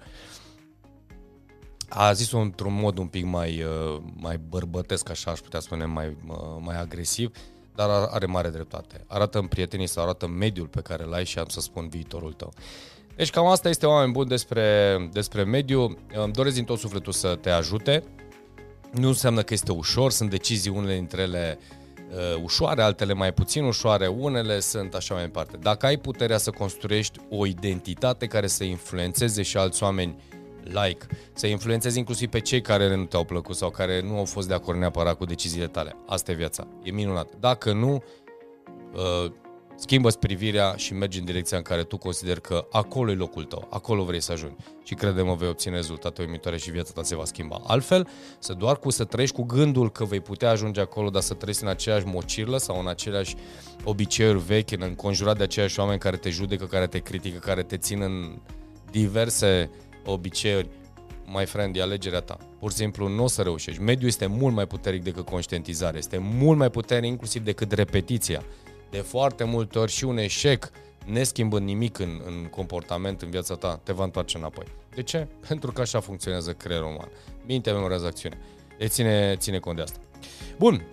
A 1.92 2.12
zis-o 2.12 2.38
într-un 2.38 2.74
mod 2.74 2.98
un 2.98 3.06
pic 3.06 3.24
mai, 3.24 3.62
uh, 3.62 4.02
mai 4.14 4.40
bărbătesc, 4.48 5.10
așa 5.10 5.30
aș 5.30 5.38
putea 5.38 5.60
spune, 5.60 5.84
mai, 5.84 6.16
uh, 6.28 6.36
mai 6.58 6.80
agresiv, 6.80 7.36
dar 7.74 7.88
are 8.10 8.26
mare 8.26 8.48
dreptate. 8.48 9.04
Arată 9.06 9.38
în 9.38 9.46
prietenii 9.46 9.86
sau 9.86 10.02
arată 10.02 10.26
în 10.26 10.36
mediul 10.36 10.66
pe 10.66 10.80
care 10.80 11.04
l-ai 11.04 11.24
și 11.24 11.38
am 11.38 11.48
să 11.48 11.60
spun 11.60 11.88
viitorul 11.88 12.32
tău. 12.32 12.52
Deci 13.16 13.30
cam 13.30 13.46
asta 13.46 13.68
este 13.68 13.86
oameni 13.86 14.12
buni 14.12 14.28
despre, 14.28 14.96
despre 15.12 15.44
mediu. 15.44 15.98
Îmi 16.14 16.32
doresc 16.32 16.54
din 16.54 16.64
tot 16.64 16.78
sufletul 16.78 17.12
să 17.12 17.38
te 17.40 17.50
ajute. 17.50 18.02
Nu 18.92 19.08
înseamnă 19.08 19.42
că 19.42 19.54
este 19.54 19.72
ușor, 19.72 20.10
sunt 20.10 20.30
decizii 20.30 20.70
unele 20.70 20.94
dintre 20.94 21.22
ele 21.22 21.58
uh, 22.10 22.42
ușoare, 22.42 22.82
altele 22.82 23.12
mai 23.12 23.32
puțin 23.32 23.64
ușoare, 23.64 24.06
unele 24.06 24.60
sunt 24.60 24.94
așa 24.94 25.14
mai 25.14 25.22
departe. 25.22 25.56
Dacă 25.56 25.86
ai 25.86 25.96
puterea 25.96 26.38
să 26.38 26.50
construiești 26.50 27.18
o 27.30 27.46
identitate 27.46 28.26
care 28.26 28.46
să 28.46 28.64
influențeze 28.64 29.42
și 29.42 29.56
alți 29.56 29.82
oameni 29.82 30.16
like, 30.64 31.06
să 31.32 31.46
influențezi 31.46 31.98
inclusiv 31.98 32.28
pe 32.28 32.40
cei 32.40 32.60
care 32.60 32.96
nu 32.96 33.04
te-au 33.04 33.24
plăcut 33.24 33.56
sau 33.56 33.70
care 33.70 34.00
nu 34.00 34.16
au 34.16 34.24
fost 34.24 34.48
de 34.48 34.54
acord 34.54 34.78
neapărat 34.78 35.16
cu 35.16 35.24
deciziile 35.24 35.66
tale. 35.66 35.96
Asta 36.06 36.30
e 36.30 36.34
viața. 36.34 36.66
E 36.82 36.90
minunat. 36.90 37.28
Dacă 37.40 37.72
nu, 37.72 38.02
uh, 38.92 39.32
schimbă 39.80 40.10
privirea 40.10 40.74
și 40.76 40.94
mergi 40.94 41.18
în 41.18 41.24
direcția 41.24 41.56
în 41.56 41.62
care 41.62 41.84
tu 41.84 41.96
consideri 41.96 42.40
că 42.40 42.66
acolo 42.70 43.10
e 43.10 43.14
locul 43.14 43.44
tău, 43.44 43.66
acolo 43.70 44.04
vrei 44.04 44.20
să 44.20 44.32
ajungi. 44.32 44.56
Și 44.84 44.94
crede-mă, 44.94 45.34
vei 45.34 45.48
obține 45.48 45.74
rezultate 45.74 46.22
uimitoare 46.22 46.56
și 46.56 46.70
viața 46.70 46.90
ta 46.94 47.02
se 47.02 47.16
va 47.16 47.24
schimba. 47.24 47.60
Altfel, 47.66 48.08
să 48.38 48.52
doar 48.52 48.78
cu 48.78 48.90
să 48.90 49.04
trăiești 49.04 49.36
cu 49.36 49.42
gândul 49.42 49.90
că 49.90 50.04
vei 50.04 50.20
putea 50.20 50.50
ajunge 50.50 50.80
acolo, 50.80 51.10
dar 51.10 51.22
să 51.22 51.34
trăiești 51.34 51.62
în 51.62 51.68
aceeași 51.68 52.06
mocirlă 52.06 52.58
sau 52.58 52.80
în 52.80 52.88
aceleași 52.88 53.36
obiceiuri 53.84 54.38
vechi, 54.38 54.70
în 54.70 54.82
înconjurat 54.82 55.36
de 55.36 55.42
aceiași 55.42 55.80
oameni 55.80 55.98
care 55.98 56.16
te 56.16 56.30
judecă, 56.30 56.64
care 56.64 56.86
te 56.86 56.98
critică, 56.98 57.38
care 57.38 57.62
te 57.62 57.76
țin 57.76 58.00
în 58.02 58.38
diverse 58.90 59.70
obiceiuri, 60.04 60.68
my 61.26 61.46
friend, 61.46 61.76
e 61.76 61.82
alegerea 61.82 62.20
ta. 62.20 62.38
Pur 62.58 62.70
și 62.70 62.76
simplu 62.76 63.08
nu 63.08 63.24
o 63.24 63.26
să 63.26 63.42
reușești. 63.42 63.82
Mediul 63.82 64.08
este 64.08 64.26
mult 64.26 64.54
mai 64.54 64.66
puternic 64.66 65.02
decât 65.02 65.24
conștientizare, 65.24 65.98
este 65.98 66.18
mult 66.18 66.58
mai 66.58 66.70
puternic 66.70 67.10
inclusiv 67.10 67.44
decât 67.44 67.72
repetiția. 67.72 68.42
De 68.90 68.98
foarte 68.98 69.44
multe 69.44 69.78
ori 69.78 69.90
și 69.90 70.04
un 70.04 70.18
eșec, 70.18 70.70
neschimbând 71.06 71.66
nimic 71.66 71.98
în, 71.98 72.20
în 72.26 72.46
comportament, 72.50 73.22
în 73.22 73.30
viața 73.30 73.54
ta, 73.54 73.80
te 73.82 73.92
va 73.92 74.04
întoarce 74.04 74.36
înapoi. 74.36 74.64
De 74.94 75.02
ce? 75.02 75.26
Pentru 75.48 75.72
că 75.72 75.80
așa 75.80 76.00
funcționează 76.00 76.52
creierul 76.52 76.88
uman. 76.88 77.08
Mintea 77.46 77.72
memorează 77.72 78.06
acțiune. 78.06 78.38
Deci 78.78 78.90
ține, 78.90 79.36
ține 79.38 79.58
cont 79.58 79.76
de 79.76 79.82
asta. 79.82 79.98
Bun, 80.58 80.86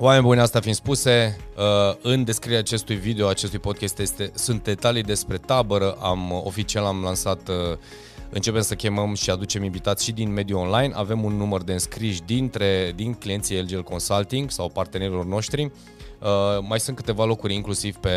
Oameni 0.00 0.22
buni, 0.22 0.40
asta 0.40 0.60
fiind 0.60 0.76
spuse, 0.76 1.38
uh, 1.56 1.96
în 2.02 2.24
descrierea 2.24 2.60
acestui 2.60 2.96
video, 2.96 3.28
acestui 3.28 3.58
podcast, 3.58 3.98
este, 3.98 4.30
sunt 4.34 4.62
detalii 4.62 5.02
despre 5.02 5.36
tabără. 5.36 5.92
Am, 5.92 6.32
oficial 6.44 6.84
am 6.84 7.02
lansat 7.02 7.48
uh, 7.48 7.78
începem 8.30 8.60
să 8.60 8.74
chemăm 8.74 9.14
și 9.14 9.30
aducem 9.30 9.64
invitați 9.64 10.04
și 10.04 10.12
din 10.12 10.32
mediul 10.32 10.58
online. 10.58 10.94
Avem 10.94 11.24
un 11.24 11.36
număr 11.36 11.62
de 11.62 11.72
înscriși 11.72 12.22
dintre, 12.22 12.92
din 12.96 13.14
clienții 13.14 13.62
LGL 13.62 13.80
Consulting 13.80 14.50
sau 14.50 14.68
partenerilor 14.68 15.24
noștri. 15.24 15.62
Uh, 15.64 16.64
mai 16.68 16.80
sunt 16.80 16.96
câteva 16.96 17.24
locuri 17.24 17.54
inclusiv 17.54 17.96
pe, 17.96 18.10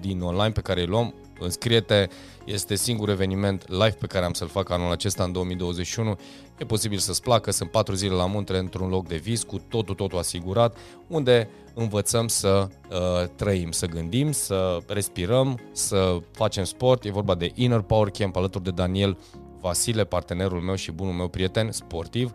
din 0.00 0.20
online 0.20 0.50
pe 0.50 0.60
care 0.60 0.80
îi 0.80 0.86
luăm. 0.86 1.14
înscrie-te, 1.38 2.08
este 2.44 2.74
singurul 2.74 3.12
eveniment 3.12 3.68
live 3.68 3.96
pe 3.98 4.06
care 4.06 4.24
am 4.24 4.32
să-l 4.32 4.48
fac 4.48 4.70
anul 4.70 4.90
acesta 4.90 5.24
în 5.24 5.32
2021. 5.32 6.18
E 6.58 6.64
posibil 6.64 6.98
să-ți 6.98 7.22
placă, 7.22 7.50
sunt 7.50 7.70
patru 7.70 7.94
zile 7.94 8.14
la 8.14 8.26
munte 8.26 8.56
într-un 8.56 8.88
loc 8.88 9.08
de 9.08 9.16
vis 9.16 9.42
cu 9.42 9.58
totul, 9.68 9.94
totul 9.94 10.18
asigurat, 10.18 10.76
unde 11.06 11.48
învățăm 11.74 12.28
să 12.28 12.68
uh, 12.90 13.28
trăim, 13.36 13.70
să 13.70 13.86
gândim, 13.86 14.32
să 14.32 14.78
respirăm, 14.86 15.60
să 15.72 16.18
facem 16.32 16.64
sport. 16.64 17.04
E 17.04 17.10
vorba 17.10 17.34
de 17.34 17.50
Inner 17.54 17.80
Power 17.80 18.10
Camp 18.10 18.36
alături 18.36 18.64
de 18.64 18.70
Daniel 18.70 19.18
Vasile, 19.60 20.04
partenerul 20.04 20.60
meu 20.60 20.74
și 20.74 20.92
bunul 20.92 21.14
meu 21.14 21.28
prieten 21.28 21.72
sportiv 21.72 22.34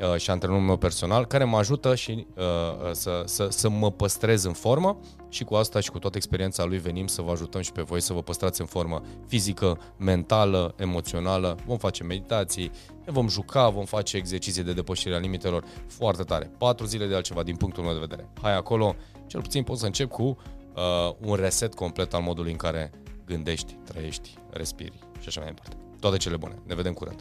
uh, 0.00 0.16
și 0.16 0.30
antrenorul 0.30 0.62
meu 0.62 0.76
personal, 0.76 1.26
care 1.26 1.44
mă 1.44 1.56
ajută 1.56 1.94
și 1.94 2.26
uh, 2.36 2.44
uh, 2.44 2.90
să, 2.92 3.22
să, 3.26 3.48
să 3.50 3.68
mă 3.68 3.90
păstrez 3.90 4.44
în 4.44 4.52
formă 4.52 4.98
și 5.28 5.44
cu 5.44 5.54
asta 5.54 5.80
și 5.80 5.90
cu 5.90 5.98
toată 5.98 6.16
experiența 6.16 6.64
lui 6.64 6.78
venim 6.78 7.06
să 7.06 7.22
vă 7.22 7.30
ajutăm 7.30 7.60
și 7.60 7.72
pe 7.72 7.82
voi 7.82 8.00
să 8.00 8.12
vă 8.12 8.22
păstrați 8.22 8.60
în 8.60 8.66
formă 8.66 9.02
fizică, 9.26 9.78
mentală, 9.96 10.74
emoțională. 10.76 11.56
Vom 11.66 11.76
face 11.76 12.04
meditații, 12.04 12.70
ne 13.04 13.12
vom 13.12 13.28
juca, 13.28 13.68
vom 13.68 13.84
face 13.84 14.16
exerciții 14.16 14.62
de 14.62 14.72
depășire 14.72 15.14
a 15.14 15.18
limitelor 15.18 15.64
foarte 15.86 16.22
tare. 16.22 16.50
Patru 16.58 16.86
zile 16.86 17.06
de 17.06 17.14
altceva 17.14 17.42
din 17.42 17.56
punctul 17.56 17.82
meu 17.82 17.92
de 17.92 17.98
vedere. 17.98 18.28
Hai 18.42 18.56
acolo, 18.56 18.94
cel 19.26 19.40
puțin 19.40 19.62
pot 19.62 19.78
să 19.78 19.86
încep 19.86 20.10
cu 20.10 20.22
uh, 20.22 21.14
un 21.18 21.34
reset 21.34 21.74
complet 21.74 22.14
al 22.14 22.22
modului 22.22 22.50
în 22.50 22.56
care 22.56 22.90
gândești, 23.26 23.76
trăiești, 23.84 24.38
respiri 24.50 24.98
și 25.20 25.28
așa 25.28 25.40
mai 25.40 25.48
departe. 25.48 25.81
Toate 26.02 26.16
cele 26.16 26.36
bune. 26.36 26.54
Ne 26.66 26.74
vedem 26.74 26.92
curând. 26.92 27.20